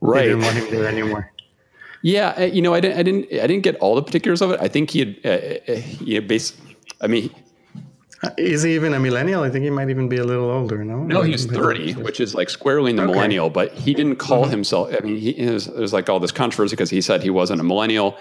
right. 0.00 0.22
they 0.22 0.28
didn't 0.30 0.42
want 0.42 0.56
him 0.56 0.70
there 0.72 0.88
anymore. 0.88 1.32
Yeah, 2.02 2.34
uh, 2.36 2.42
you 2.46 2.62
know, 2.62 2.74
I 2.74 2.80
didn't, 2.80 2.98
I 2.98 3.02
didn't, 3.04 3.32
I 3.32 3.46
didn't 3.46 3.62
get 3.62 3.76
all 3.76 3.94
the 3.94 4.02
particulars 4.02 4.42
of 4.42 4.50
it. 4.50 4.60
I 4.60 4.66
think 4.66 4.90
he 4.90 4.98
had, 4.98 5.16
uh, 5.24 5.72
uh 5.72 5.76
he 5.76 6.16
had 6.16 6.26
based, 6.26 6.56
I 7.00 7.06
mean, 7.06 7.30
is 8.36 8.64
he 8.64 8.74
even 8.74 8.92
a 8.92 8.98
millennial? 8.98 9.44
I 9.44 9.50
think 9.50 9.62
he 9.62 9.70
might 9.70 9.88
even 9.88 10.08
be 10.08 10.16
a 10.16 10.24
little 10.24 10.50
older. 10.50 10.84
No, 10.84 11.04
no, 11.04 11.22
he's 11.22 11.46
thirty, 11.46 11.92
which 12.06 12.18
is 12.18 12.34
like 12.34 12.50
squarely 12.50 12.90
in 12.90 12.96
the 12.96 13.04
okay. 13.04 13.12
millennial. 13.12 13.50
But 13.50 13.72
he 13.72 13.94
didn't 13.94 14.16
call 14.16 14.42
mm-hmm. 14.42 14.50
himself. 14.50 14.92
I 14.92 15.04
mean, 15.04 15.16
he 15.16 15.46
was, 15.46 15.66
there 15.66 15.80
was 15.80 15.92
like 15.92 16.08
all 16.08 16.18
this 16.18 16.32
controversy 16.32 16.74
because 16.74 16.90
he 16.90 17.00
said 17.00 17.22
he 17.22 17.30
wasn't 17.30 17.60
a 17.60 17.64
millennial. 17.64 18.16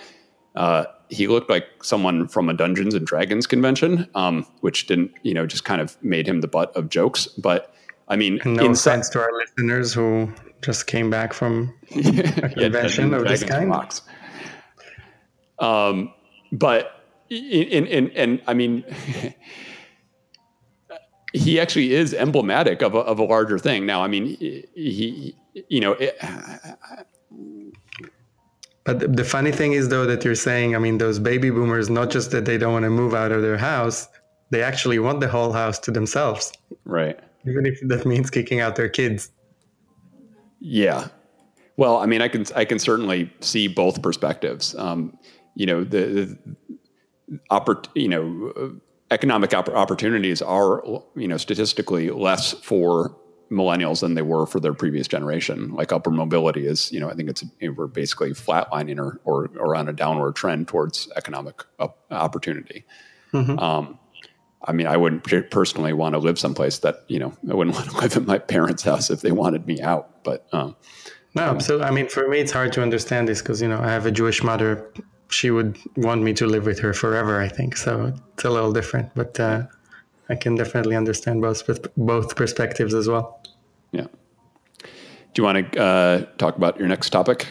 Uh, 0.56 0.86
he 1.10 1.28
looked 1.28 1.50
like 1.50 1.66
someone 1.84 2.28
from 2.28 2.50
a 2.50 2.54
Dungeons 2.54 2.94
and 2.94 3.06
Dragons 3.06 3.48
convention, 3.48 4.08
um, 4.16 4.46
which 4.62 4.88
didn't, 4.88 5.12
you 5.24 5.34
know, 5.34 5.46
just 5.46 5.66
kind 5.66 5.82
of 5.82 6.02
made 6.04 6.28
him 6.28 6.42
the 6.42 6.48
butt 6.48 6.76
of 6.76 6.90
jokes. 6.90 7.28
But 7.28 7.74
I 8.08 8.16
mean, 8.16 8.40
and 8.44 8.56
no 8.56 8.66
inside- 8.66 8.92
offense 8.92 9.10
to 9.10 9.20
our 9.20 9.32
listeners 9.34 9.94
who 9.94 10.32
just 10.62 10.88
came 10.88 11.10
back 11.10 11.34
from 11.34 11.74
a 11.92 12.50
convention 12.50 13.12
yeah, 13.12 13.18
of 13.18 13.28
this 13.28 13.44
kind. 13.44 14.02
Um, 15.60 16.14
but 16.52 17.04
in, 17.30 17.38
in, 17.40 17.88
in, 17.88 18.12
and 18.12 18.42
I 18.48 18.54
mean. 18.54 18.84
he 21.34 21.60
actually 21.60 21.96
is 21.96 22.14
emblematic 22.14 22.84
of 22.84 22.94
a, 22.94 23.00
of 23.00 23.18
a 23.18 23.24
larger 23.24 23.58
thing. 23.58 23.88
Now, 23.88 24.04
I 24.04 24.08
mean, 24.08 24.38
he, 24.38 24.68
he 24.76 25.36
you 25.68 25.80
know. 25.80 25.94
It, 25.94 26.16
but 28.86 29.16
the 29.16 29.24
funny 29.24 29.52
thing 29.52 29.74
is, 29.74 29.90
though, 29.90 30.06
that 30.06 30.26
you're 30.26 30.36
saying, 30.36 30.76
I 30.76 30.80
mean, 30.80 30.98
those 30.98 31.20
baby 31.20 31.50
boomers, 31.50 31.90
not 31.90 32.10
just 32.10 32.32
that 32.32 32.46
they 32.46 32.58
don't 32.58 32.74
want 32.74 32.84
to 32.84 32.90
move 32.90 33.14
out 33.14 33.32
of 33.32 33.42
their 33.42 33.58
house, 33.58 34.08
they 34.50 34.62
actually 34.62 35.00
want 35.00 35.22
the 35.22 35.28
whole 35.28 35.54
house 35.54 35.80
to 35.80 35.92
themselves. 35.92 36.52
Right. 36.84 37.18
Even 37.48 37.66
if 37.66 37.80
that 37.88 38.06
means 38.06 38.30
kicking 38.30 38.60
out 38.60 38.76
their 38.76 38.90
kids. 38.90 39.32
Yeah. 40.60 41.08
Well, 41.78 41.98
I 41.98 42.06
mean, 42.06 42.22
I 42.22 42.28
can 42.28 42.46
I 42.56 42.66
can 42.66 42.78
certainly 42.78 43.32
see 43.40 43.68
both 43.68 44.02
perspectives. 44.02 44.76
Um, 44.76 45.18
you 45.56 45.66
know, 45.66 45.84
the, 45.84 46.38
the 47.28 47.40
oppor- 47.52 47.88
you 47.96 48.08
know 48.08 48.80
economic 49.12 49.54
op- 49.54 49.70
opportunities 49.70 50.42
are 50.42 50.84
you 51.16 51.28
know 51.28 51.38
statistically 51.38 52.10
less 52.12 52.54
for 52.54 53.16
millennials 53.54 54.02
than 54.02 54.16
they 54.16 54.22
were 54.22 54.46
for 54.46 54.60
their 54.60 54.74
previous 54.74 55.08
generation. 55.08 55.74
Like 55.74 55.92
upward 55.92 56.16
mobility 56.16 56.66
is, 56.66 56.92
you 56.92 57.00
know, 57.00 57.10
I 57.10 57.14
think 57.14 57.30
it's 57.30 57.44
we're 57.62 57.88
basically 57.88 58.32
flatlining 58.32 59.00
or 59.00 59.20
or, 59.24 59.50
or 59.58 59.76
on 59.76 59.88
a 59.88 59.94
downward 59.94 60.36
trend 60.36 60.68
towards 60.68 61.10
economic 61.16 61.64
up, 61.80 62.00
opportunity. 62.12 62.86
Mm-hmm. 63.32 63.60
Um, 63.60 64.00
I 64.66 64.72
mean, 64.72 64.88
I 64.88 64.96
wouldn't 64.98 65.24
personally 65.52 65.94
want 65.94 66.14
to 66.14 66.20
live 66.20 66.40
someplace 66.40 66.80
that 66.80 67.04
you 67.08 67.20
know 67.20 67.34
I 67.50 67.54
wouldn't 67.54 67.76
want 67.78 67.90
to 67.92 67.98
live 67.98 68.18
in 68.18 68.26
my 68.26 68.40
parents' 68.40 68.84
house 68.84 69.10
if 69.10 69.22
they 69.22 69.32
wanted 69.32 69.68
me 69.68 69.82
out. 69.82 70.24
But 70.24 70.48
um, 70.52 70.76
no, 71.36 71.60
so 71.60 71.82
I 71.82 71.92
mean, 71.92 72.08
for 72.10 72.28
me, 72.28 72.40
it's 72.40 72.52
hard 72.52 72.74
to 72.74 72.82
understand 72.82 73.28
this 73.28 73.42
because 73.42 73.62
you 73.62 73.68
know 73.68 73.80
I 73.80 73.90
have 73.90 74.06
a 74.06 74.12
Jewish 74.12 74.44
mother 74.44 74.92
she 75.34 75.52
would 75.52 75.78
want 75.98 76.22
me 76.22 76.34
to 76.34 76.46
live 76.46 76.66
with 76.66 76.80
her 76.80 76.94
forever. 76.94 77.42
I 77.42 77.48
think 77.48 77.76
so. 77.76 78.14
It's 78.34 78.46
a 78.46 78.50
little 78.50 78.72
different, 78.72 79.14
but 79.16 79.40
uh, 79.40 79.64
I 80.30 80.36
can 80.36 80.56
definitely 80.56 80.96
understand 80.96 81.42
both 81.42 81.64
both 81.98 82.36
perspectives 82.36 82.94
as 82.94 83.08
well. 83.08 83.42
Yeah. 83.92 84.08
Do 84.82 85.42
you 85.42 85.44
want 85.44 85.74
to 85.74 85.82
uh, 85.82 86.26
talk 86.38 86.56
about 86.58 86.78
your 86.78 86.88
next 86.88 87.10
topic? 87.10 87.48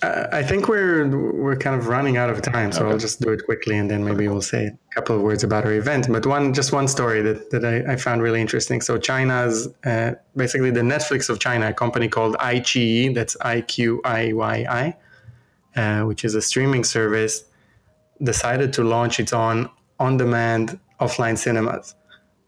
Uh, 0.00 0.28
I 0.30 0.44
think 0.44 0.68
we're 0.68 1.08
we're 1.08 1.56
kind 1.56 1.74
of 1.74 1.88
running 1.88 2.16
out 2.16 2.30
of 2.30 2.40
time, 2.40 2.70
so 2.70 2.82
okay. 2.82 2.92
I'll 2.92 2.98
just 2.98 3.20
do 3.20 3.30
it 3.32 3.44
quickly, 3.44 3.76
and 3.76 3.90
then 3.90 4.04
maybe 4.04 4.28
we'll 4.28 4.40
say 4.40 4.66
a 4.66 4.94
couple 4.94 5.16
of 5.16 5.22
words 5.22 5.42
about 5.42 5.64
our 5.64 5.72
event. 5.72 6.06
But 6.08 6.24
one, 6.24 6.54
just 6.54 6.72
one 6.72 6.86
story 6.86 7.20
that 7.22 7.50
that 7.50 7.64
I, 7.64 7.94
I 7.94 7.96
found 7.96 8.22
really 8.22 8.40
interesting. 8.40 8.80
So 8.80 8.96
China's 8.96 9.68
uh, 9.84 10.12
basically 10.36 10.70
the 10.70 10.82
Netflix 10.82 11.28
of 11.28 11.40
China, 11.40 11.70
a 11.70 11.72
company 11.72 12.08
called 12.08 12.36
iQIYI, 12.36 13.14
that's 13.14 13.36
I 13.40 13.62
Q 13.62 14.00
I 14.04 14.32
Y 14.32 14.66
I 14.68 14.96
uh, 15.78 16.02
which 16.02 16.24
is 16.24 16.34
a 16.34 16.42
streaming 16.42 16.84
service, 16.84 17.44
decided 18.22 18.72
to 18.72 18.82
launch 18.82 19.20
its 19.20 19.32
own 19.32 19.70
on 20.00 20.16
demand 20.16 20.78
offline 21.00 21.38
cinemas. 21.38 21.94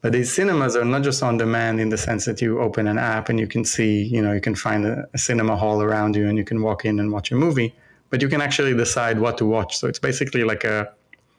But 0.02 0.12
these 0.12 0.32
cinemas 0.32 0.76
are 0.76 0.84
not 0.84 1.02
just 1.02 1.22
on 1.22 1.36
demand 1.36 1.78
in 1.78 1.90
the 1.90 1.98
sense 1.98 2.24
that 2.24 2.40
you 2.40 2.58
open 2.60 2.86
an 2.86 2.98
app 2.98 3.28
and 3.28 3.38
you 3.38 3.46
can 3.46 3.64
see, 3.64 4.02
you 4.02 4.22
know, 4.22 4.32
you 4.32 4.40
can 4.40 4.54
find 4.54 4.86
a, 4.86 5.06
a, 5.12 5.18
cinema 5.18 5.56
hall 5.56 5.82
around 5.82 6.16
you 6.16 6.26
and 6.26 6.38
you 6.38 6.44
can 6.44 6.62
walk 6.62 6.86
in 6.86 6.98
and 6.98 7.12
watch 7.12 7.30
a 7.30 7.34
movie, 7.34 7.74
but 8.08 8.22
you 8.22 8.28
can 8.28 8.40
actually 8.40 8.74
decide 8.74 9.20
what 9.20 9.36
to 9.38 9.44
watch. 9.44 9.76
So 9.76 9.88
it's 9.88 9.98
basically 9.98 10.42
like 10.42 10.64
a, 10.64 10.90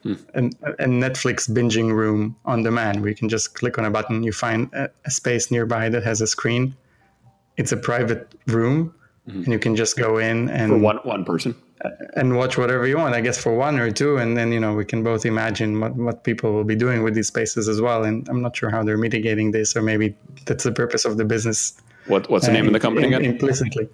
hmm. 0.04 0.14
a, 0.36 0.44
a, 0.44 0.86
Netflix 0.86 1.50
binging 1.50 1.92
room 1.92 2.36
on 2.46 2.62
demand 2.62 3.02
where 3.02 3.10
you 3.10 3.16
can 3.16 3.30
just 3.30 3.56
click 3.56 3.80
on 3.80 3.86
a 3.86 3.90
button, 3.90 4.22
you 4.22 4.32
find 4.32 4.72
a, 4.74 4.92
a 5.06 5.12
space 5.12 5.50
nearby 5.50 5.90
that 5.90 6.04
has 6.04 6.22
a 6.22 6.28
screen. 6.28 6.76
It's 7.58 7.72
a 7.72 7.78
private 7.78 8.32
room 8.46 8.94
mm-hmm. 9.28 9.44
and 9.44 9.48
you 9.54 9.60
can 9.60 9.76
just 9.76 9.98
go 9.98 10.20
in 10.20 10.50
and. 10.50 10.72
For 10.72 10.78
one, 10.78 10.98
one 10.98 11.26
person? 11.26 11.56
And 12.16 12.38
watch 12.38 12.58
whatever 12.58 12.86
you 12.86 12.98
want 12.98 13.16
i 13.16 13.22
guess 13.22 13.38
for 13.38 13.56
one 13.56 13.80
or 13.80 13.90
two 13.90 14.18
and 14.18 14.38
then 14.38 14.52
you 14.52 14.60
know 14.60 14.74
we 14.76 14.86
can 14.86 15.04
both 15.04 15.26
imagine 15.26 15.80
what, 15.80 15.96
what 15.96 16.24
people 16.24 16.54
will 16.54 16.64
be 16.64 16.76
doing 16.76 17.02
with 17.04 17.16
these 17.16 17.28
spaces 17.28 17.68
as 17.68 17.82
well 17.82 18.04
and 18.04 18.28
i'm 18.30 18.42
not 18.42 18.56
sure 18.56 18.70
how 18.70 18.84
they're 18.84 18.98
mitigating 18.98 19.52
this 19.52 19.76
or 19.76 19.82
maybe 19.82 20.16
that's 20.46 20.64
the 20.64 20.72
purpose 20.72 21.06
of 21.06 21.18
the 21.18 21.26
business 21.26 21.74
what, 22.08 22.30
what's 22.30 22.46
the 22.46 22.52
uh, 22.52 22.54
name 22.54 22.68
of 22.68 22.74
the 22.74 22.80
company 22.80 23.08
again 23.08 23.26
implicitly 23.26 23.90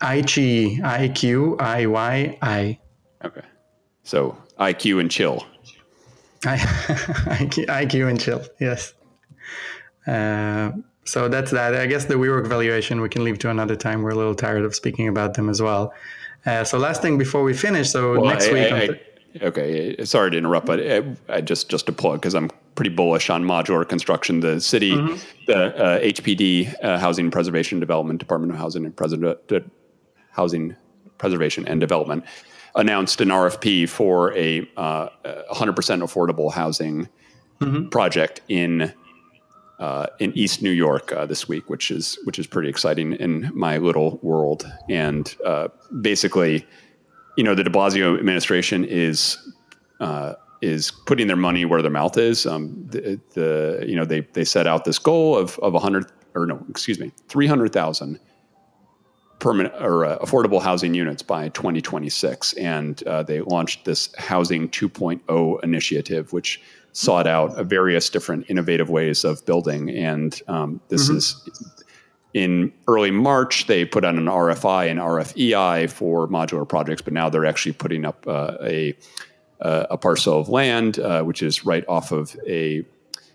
IQ, 0.00 0.78
IQ, 0.80 1.58
IY, 1.58 2.78
Okay. 3.22 3.42
So 4.02 4.36
IQ 4.58 5.00
and 5.00 5.10
chill. 5.10 5.44
I, 6.46 6.56
IQ, 6.56 7.66
IQ 7.66 8.08
and 8.08 8.20
chill. 8.20 8.42
Yes. 8.58 8.94
Uh, 10.06 10.72
so 11.04 11.28
that's 11.28 11.50
that. 11.50 11.74
I 11.74 11.86
guess 11.86 12.06
the 12.06 12.14
WeWork 12.14 12.46
valuation 12.46 13.02
we 13.02 13.10
can 13.10 13.24
leave 13.24 13.38
to 13.40 13.50
another 13.50 13.76
time. 13.76 14.02
We're 14.02 14.10
a 14.10 14.14
little 14.14 14.34
tired 14.34 14.64
of 14.64 14.74
speaking 14.74 15.06
about 15.06 15.34
them 15.34 15.50
as 15.50 15.60
well. 15.60 15.92
Uh, 16.46 16.64
so 16.64 16.78
last 16.78 17.02
thing 17.02 17.18
before 17.18 17.42
we 17.42 17.54
finish. 17.54 17.90
So 17.90 18.12
well, 18.20 18.30
next 18.30 18.48
I, 18.48 18.52
week. 18.52 18.72
I, 18.72 18.86
th- 18.86 19.42
okay, 19.42 20.04
sorry 20.04 20.30
to 20.30 20.38
interrupt, 20.38 20.66
but 20.66 20.80
I, 20.80 21.16
I 21.28 21.40
just 21.40 21.68
just 21.68 21.86
to 21.86 21.92
plug 21.92 22.20
because 22.20 22.34
I'm 22.34 22.50
pretty 22.74 22.90
bullish 22.90 23.30
on 23.30 23.44
modular 23.44 23.86
construction. 23.88 24.40
The 24.40 24.60
city, 24.60 24.92
mm-hmm. 24.92 25.16
the 25.46 25.76
uh, 25.76 26.00
HPD, 26.00 26.74
uh, 26.82 26.98
Housing 26.98 27.30
Preservation 27.30 27.80
Development 27.80 28.18
Department 28.18 28.52
of 28.52 28.58
Housing 28.58 28.84
and 28.84 28.96
President, 28.96 29.38
Housing 30.32 30.76
Preservation 31.18 31.66
and 31.68 31.80
Development, 31.80 32.24
announced 32.74 33.20
an 33.20 33.28
RFP 33.28 33.88
for 33.88 34.36
a 34.36 34.68
uh, 34.76 35.08
100% 35.52 35.74
affordable 35.74 36.52
housing 36.52 37.08
mm-hmm. 37.60 37.88
project 37.88 38.40
in 38.48 38.92
uh, 39.80 40.06
in 40.18 40.32
East 40.36 40.62
New 40.62 40.70
York 40.70 41.10
uh, 41.12 41.26
this 41.26 41.48
week, 41.48 41.68
which 41.68 41.90
is 41.90 42.18
which 42.24 42.38
is 42.38 42.46
pretty 42.46 42.68
exciting 42.68 43.14
in 43.14 43.50
my 43.54 43.78
little 43.78 44.20
world. 44.22 44.70
And 44.88 45.34
uh, 45.44 45.68
basically, 46.00 46.66
you 47.36 47.42
know, 47.42 47.54
the 47.54 47.64
De 47.64 47.70
Blasio 47.70 48.18
administration 48.18 48.84
is 48.84 49.38
uh, 49.98 50.34
is 50.60 50.90
putting 50.90 51.26
their 51.26 51.36
money 51.36 51.64
where 51.64 51.80
their 51.80 51.90
mouth 51.90 52.18
is. 52.18 52.46
Um, 52.46 52.86
the, 52.90 53.18
the, 53.32 53.84
you 53.88 53.96
know 53.96 54.04
they 54.04 54.20
they 54.20 54.44
set 54.44 54.66
out 54.66 54.84
this 54.84 54.98
goal 54.98 55.36
of 55.36 55.58
of 55.60 55.74
hundred 55.80 56.12
or 56.34 56.46
no, 56.46 56.64
excuse 56.68 57.00
me, 57.00 57.10
three 57.28 57.46
hundred 57.46 57.72
thousand 57.72 58.20
permanent 59.40 59.74
or 59.80 60.04
uh, 60.04 60.18
affordable 60.18 60.62
housing 60.62 60.94
units 60.94 61.22
by 61.22 61.48
2026, 61.48 62.52
and 62.54 63.02
uh, 63.04 63.22
they 63.22 63.40
launched 63.40 63.84
this 63.84 64.14
Housing 64.16 64.68
2.0 64.68 65.64
initiative, 65.64 66.32
which 66.32 66.60
sought 66.92 67.26
out 67.26 67.56
various 67.66 68.10
different 68.10 68.44
innovative 68.48 68.90
ways 68.90 69.24
of 69.24 69.44
building. 69.46 69.90
And 69.90 70.40
um, 70.48 70.80
this 70.88 71.08
mm-hmm. 71.08 71.16
is 71.16 71.74
in 72.34 72.72
early 72.86 73.10
March, 73.10 73.66
they 73.66 73.84
put 73.84 74.04
out 74.04 74.14
an 74.14 74.26
RFI 74.26 74.90
and 74.90 75.00
RFEI 75.00 75.90
for 75.90 76.28
modular 76.28 76.68
projects, 76.68 77.02
but 77.02 77.12
now 77.12 77.28
they're 77.28 77.46
actually 77.46 77.72
putting 77.72 78.04
up 78.04 78.26
uh, 78.26 78.56
a 78.62 78.96
uh, 79.60 79.86
a 79.90 79.98
parcel 79.98 80.40
of 80.40 80.48
land, 80.48 80.98
uh, 80.98 81.22
which 81.22 81.42
is 81.42 81.66
right 81.66 81.84
off 81.86 82.12
of 82.12 82.34
a 82.46 82.84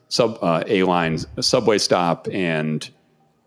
sub 0.07 0.39
uh, 0.41 0.63
a 0.67 0.83
line 0.83 1.19
subway 1.39 1.77
stop 1.77 2.27
and 2.31 2.89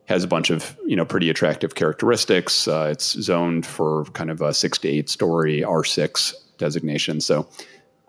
has 0.09 0.25
a 0.25 0.27
bunch 0.27 0.51
of 0.51 0.77
you 0.87 0.97
know 0.97 1.05
pretty 1.05 1.31
attractive 1.31 1.75
characteristics. 1.75 2.67
Uh, 2.67 2.89
it's 2.91 3.21
zoned 3.21 3.67
for 3.67 4.05
kind 4.07 4.31
of 4.31 4.41
a 4.41 4.53
six 4.53 4.79
to 4.79 4.89
eight 4.89 5.09
story 5.09 5.63
R 5.63 5.85
six 5.85 6.35
designation. 6.57 7.21
So 7.21 7.49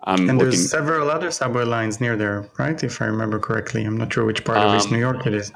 I'm 0.04 0.28
and 0.28 0.40
there's 0.40 0.70
several 0.70 1.10
other 1.10 1.30
subway 1.30 1.64
lines 1.64 2.00
near 2.00 2.16
there, 2.16 2.48
right? 2.58 2.82
If 2.82 3.00
I 3.02 3.06
remember 3.06 3.38
correctly, 3.38 3.84
I'm 3.84 3.96
not 3.96 4.12
sure 4.12 4.24
which 4.24 4.44
part 4.44 4.58
of 4.58 4.74
East 4.74 4.86
um, 4.86 4.94
New 4.94 4.98
York 4.98 5.26
it 5.26 5.34
is. 5.34 5.52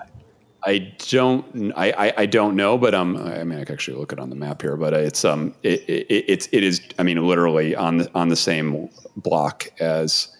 I 0.66 0.94
don't, 1.08 1.72
I, 1.76 1.90
I, 1.90 2.12
I, 2.18 2.26
don't 2.26 2.56
know, 2.56 2.78
but 2.78 2.94
um, 2.94 3.18
I 3.18 3.44
mean, 3.44 3.58
I 3.58 3.64
can 3.64 3.74
actually 3.74 3.98
look 3.98 4.14
it 4.14 4.18
on 4.18 4.30
the 4.30 4.36
map 4.36 4.62
here, 4.62 4.78
but 4.78 4.94
it's 4.94 5.22
um, 5.22 5.54
it, 5.62 5.80
it, 5.82 6.24
it's 6.26 6.48
it 6.52 6.64
is, 6.64 6.80
I 6.98 7.02
mean, 7.02 7.22
literally 7.26 7.76
on 7.76 7.98
the 7.98 8.10
on 8.14 8.28
the 8.28 8.36
same 8.36 8.88
block 9.16 9.68
as 9.78 10.34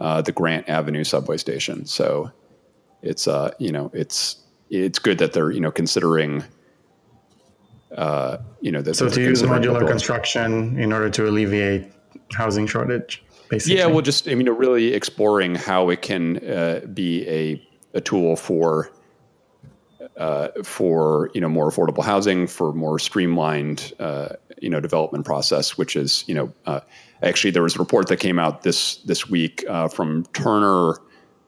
uh, 0.00 0.22
the 0.22 0.32
Grant 0.32 0.68
Avenue 0.68 1.04
subway 1.04 1.36
station. 1.36 1.86
So 1.86 2.32
it's 3.02 3.28
uh, 3.28 3.52
you 3.58 3.70
know, 3.70 3.92
it's 3.94 4.40
it's 4.70 4.98
good 4.98 5.18
that 5.18 5.32
they're 5.32 5.50
you 5.50 5.60
know 5.60 5.70
considering. 5.70 6.44
Uh, 7.96 8.38
you 8.60 8.70
know, 8.70 8.80
that 8.80 8.94
so 8.94 9.08
to 9.08 9.20
use 9.20 9.42
modular 9.42 9.84
construction 9.84 10.78
in 10.78 10.92
order 10.92 11.10
to 11.10 11.28
alleviate 11.28 11.90
housing 12.32 12.64
shortage 12.64 13.24
basically. 13.50 13.78
Yeah, 13.78 13.86
well, 13.86 14.00
just 14.00 14.26
I 14.28 14.34
mean, 14.34 14.48
really 14.48 14.94
exploring 14.94 15.56
how 15.56 15.90
it 15.90 16.00
can 16.00 16.38
uh, 16.48 16.80
be 16.94 17.28
a 17.28 17.68
a 17.92 18.00
tool 18.00 18.36
for 18.36 18.90
uh, 20.16 20.48
for 20.62 21.30
you 21.34 21.40
know 21.40 21.48
more 21.48 21.70
affordable 21.70 22.04
housing, 22.04 22.46
for 22.46 22.72
more 22.72 22.98
streamlined 22.98 23.92
uh, 23.98 24.30
you 24.62 24.70
know 24.70 24.80
development 24.80 25.26
process, 25.26 25.76
which 25.76 25.96
is 25.96 26.24
you 26.26 26.34
know 26.34 26.52
uh, 26.64 26.80
actually 27.22 27.50
there 27.50 27.62
was 27.62 27.76
a 27.76 27.78
report 27.78 28.08
that 28.08 28.18
came 28.18 28.38
out 28.38 28.62
this 28.62 28.96
this 28.98 29.28
week 29.28 29.64
uh, 29.68 29.88
from 29.88 30.24
Turner 30.32 30.94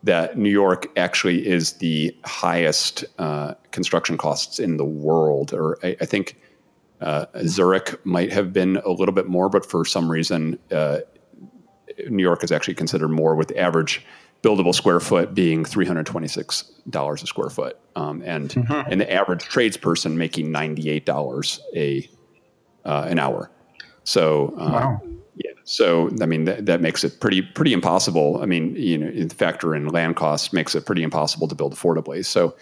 that 0.05 0.37
New 0.37 0.51
York 0.51 0.91
actually 0.97 1.47
is 1.47 1.75
the 1.75 2.17
highest 2.25 3.05
uh, 3.19 3.55
construction 3.71 4.17
costs 4.17 4.59
in 4.59 4.77
the 4.77 4.85
world, 4.85 5.53
or 5.53 5.79
I, 5.83 5.97
I 6.01 6.05
think. 6.05 6.39
Zurich 7.45 8.07
might 8.07 8.33
have 8.33 8.53
been 8.53 8.77
a 8.77 8.91
little 8.91 9.13
bit 9.13 9.27
more, 9.27 9.49
but 9.49 9.67
for 9.67 9.85
some 9.85 10.09
reason, 10.09 10.57
New 12.09 12.23
York 12.23 12.45
is 12.45 12.53
actually 12.53 12.75
considered 12.75 13.09
more 13.09 13.35
with 13.35 13.49
the 13.49 13.59
average 13.59 14.05
buildable 14.43 14.75
square 14.75 15.01
foot 15.01 15.35
being 15.35 15.65
$326 15.65 17.23
a 17.23 17.27
square 17.27 17.51
foot. 17.51 17.79
Um, 17.95 18.23
and, 18.25 18.51
mm-hmm. 18.51 18.91
and 18.91 19.01
the 19.01 19.13
average 19.13 19.45
tradesperson 19.45 20.15
making 20.15 20.49
$98 20.49 21.61
a, 21.77 22.09
uh, 22.85 23.07
an 23.09 23.19
hour. 23.19 23.51
So, 24.05 24.55
uh, 24.59 24.71
wow. 24.73 25.03
Yeah. 25.63 25.67
So, 25.67 26.11
I 26.21 26.27
mean, 26.27 26.45
that, 26.45 26.67
that 26.67 26.81
makes 26.81 27.05
it 27.05 27.21
pretty, 27.21 27.43
pretty 27.43 27.73
impossible. 27.73 28.41
I 28.43 28.47
mean, 28.47 28.75
you 28.77 28.99
know, 28.99 29.29
factor 29.29 29.75
in 29.75 29.89
land 29.89 30.17
costs 30.17 30.53
makes 30.53 30.75
it 30.75 30.87
pretty 30.87 31.03
impossible 31.03 31.49
to 31.49 31.55
build 31.55 31.75
affordably. 31.75 32.25
So, 32.25 32.57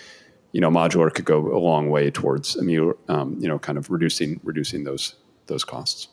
you 0.53 0.61
know, 0.61 0.71
modular 0.71 1.13
could 1.13 1.25
go 1.25 1.55
a 1.55 1.59
long 1.59 1.91
way 1.91 2.11
towards, 2.11 2.59
I 2.59 2.63
mean, 2.63 2.93
um, 3.09 3.37
you 3.41 3.49
know, 3.49 3.59
kind 3.59 3.79
of 3.79 3.91
reducing, 3.91 4.41
reducing 4.43 4.85
those, 4.85 5.15
those 5.47 5.65
costs. 5.65 6.09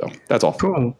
So 0.00 0.10
that's 0.28 0.44
all. 0.44 0.54
Cool. 0.54 0.96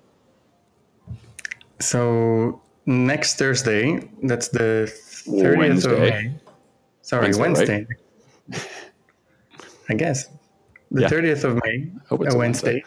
So 1.81 2.63
next 2.87 3.39
Thursday, 3.39 4.09
that's 4.23 4.49
the 4.49 4.93
30th 5.27 5.85
of 5.85 5.99
May. 5.99 6.33
Sorry, 7.03 7.35
Wednesday. 7.35 7.39
Wednesday. 7.39 7.87
Right? 8.49 8.69
I 9.89 9.95
guess. 9.95 10.29
The 10.91 11.03
yeah. 11.03 11.09
30th 11.09 11.45
of 11.45 11.61
May, 11.65 11.91
a 12.11 12.17
Wednesday. 12.17 12.39
Wednesday. 12.39 12.85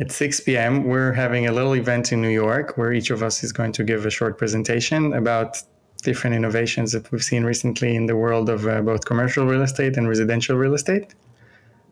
At 0.00 0.12
6 0.12 0.40
p.m., 0.40 0.84
we're 0.84 1.12
having 1.12 1.48
a 1.48 1.52
little 1.52 1.74
event 1.74 2.12
in 2.12 2.22
New 2.22 2.28
York 2.28 2.76
where 2.76 2.92
each 2.92 3.10
of 3.10 3.22
us 3.22 3.42
is 3.42 3.52
going 3.52 3.72
to 3.72 3.82
give 3.82 4.06
a 4.06 4.10
short 4.10 4.38
presentation 4.38 5.12
about 5.12 5.60
different 6.02 6.36
innovations 6.36 6.92
that 6.92 7.10
we've 7.10 7.22
seen 7.22 7.44
recently 7.44 7.96
in 7.96 8.06
the 8.06 8.16
world 8.16 8.48
of 8.48 8.66
uh, 8.66 8.80
both 8.82 9.04
commercial 9.04 9.44
real 9.46 9.62
estate 9.62 9.96
and 9.96 10.08
residential 10.08 10.56
real 10.56 10.74
estate 10.74 11.14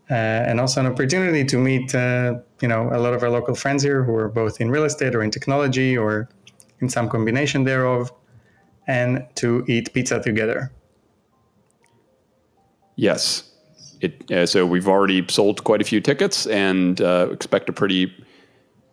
uh, 0.09 0.13
and 0.13 0.59
also 0.59 0.79
an 0.79 0.87
opportunity 0.87 1.43
to 1.43 1.57
meet 1.57 1.93
uh, 1.93 2.35
you 2.61 2.67
know 2.67 2.89
a 2.93 2.99
lot 2.99 3.13
of 3.13 3.21
our 3.23 3.29
local 3.29 3.53
friends 3.53 3.83
here 3.83 4.03
who 4.03 4.15
are 4.15 4.29
both 4.29 4.61
in 4.61 4.71
real 4.71 4.85
estate 4.85 5.13
or 5.13 5.21
in 5.21 5.31
technology 5.31 5.97
or 5.97 6.29
in 6.79 6.89
some 6.89 7.09
combination 7.09 7.63
thereof 7.63 8.11
and 8.87 9.25
to 9.35 9.65
eat 9.67 9.91
pizza 9.93 10.21
together 10.21 10.71
yes 12.95 13.51
it, 14.01 14.31
uh, 14.31 14.45
so 14.45 14.65
we've 14.65 14.87
already 14.87 15.25
sold 15.27 15.63
quite 15.63 15.81
a 15.81 15.85
few 15.85 16.01
tickets 16.01 16.45
and 16.47 17.01
uh, 17.01 17.27
expect 17.31 17.69
a 17.69 17.73
pretty 17.73 18.13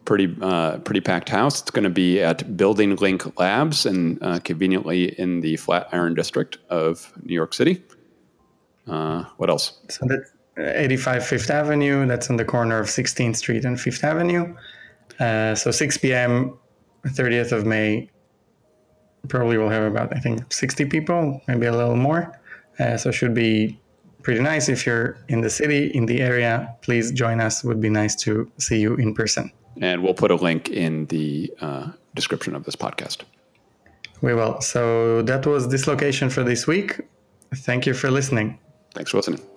pretty 0.04 0.34
uh, 0.42 0.78
pretty 0.78 1.00
packed 1.00 1.30
house 1.30 1.62
it's 1.62 1.70
going 1.70 1.84
to 1.84 1.90
be 1.90 2.20
at 2.20 2.40
BuildingLink 2.56 3.38
Labs 3.38 3.86
and 3.86 4.22
uh, 4.22 4.38
conveniently 4.40 5.18
in 5.18 5.40
the 5.40 5.56
flatiron 5.56 6.14
district 6.14 6.58
of 6.68 7.12
new 7.22 7.34
york 7.34 7.54
city 7.54 7.82
what 8.84 9.48
else 9.48 9.80
so 9.88 10.06
that 10.06 10.24
85 10.56 11.26
Fifth 11.26 11.50
Avenue. 11.50 12.06
That's 12.06 12.30
on 12.30 12.36
the 12.36 12.44
corner 12.44 12.78
of 12.78 12.86
16th 12.86 13.36
Street 13.36 13.64
and 13.64 13.80
Fifth 13.80 14.04
Avenue. 14.04 14.54
Uh, 15.18 15.54
so 15.54 15.70
6 15.70 15.98
p.m., 15.98 16.58
30th 17.06 17.52
of 17.52 17.66
May. 17.66 18.10
Probably 19.28 19.56
will 19.56 19.70
have 19.70 19.84
about 19.84 20.14
I 20.14 20.20
think 20.20 20.52
60 20.52 20.84
people, 20.86 21.40
maybe 21.48 21.66
a 21.66 21.72
little 21.72 21.96
more. 21.96 22.38
Uh, 22.78 22.96
so 22.96 23.10
should 23.10 23.34
be 23.34 23.80
pretty 24.24 24.40
nice 24.40 24.68
if 24.68 24.84
you're 24.86 25.16
in 25.28 25.42
the 25.42 25.50
city 25.50 25.86
in 25.94 26.06
the 26.06 26.20
area. 26.20 26.74
Please 26.82 27.12
join 27.12 27.40
us. 27.40 27.62
Would 27.62 27.80
be 27.80 27.90
nice 27.90 28.16
to 28.24 28.50
see 28.58 28.80
you 28.80 28.96
in 28.96 29.14
person. 29.14 29.52
And 29.80 30.02
we'll 30.02 30.14
put 30.14 30.30
a 30.30 30.36
link 30.36 30.70
in 30.70 31.06
the 31.06 31.52
uh, 31.60 31.90
description 32.14 32.56
of 32.56 32.64
this 32.64 32.76
podcast. 32.76 33.18
We 34.22 34.34
will. 34.34 34.60
So 34.60 35.22
that 35.22 35.46
was 35.46 35.66
Dislocation 35.66 36.30
for 36.30 36.42
this 36.42 36.66
week. 36.66 37.00
Thank 37.54 37.86
you 37.86 37.94
for 37.94 38.10
listening. 38.10 38.58
Thanks 38.94 39.10
for 39.10 39.18
listening. 39.18 39.53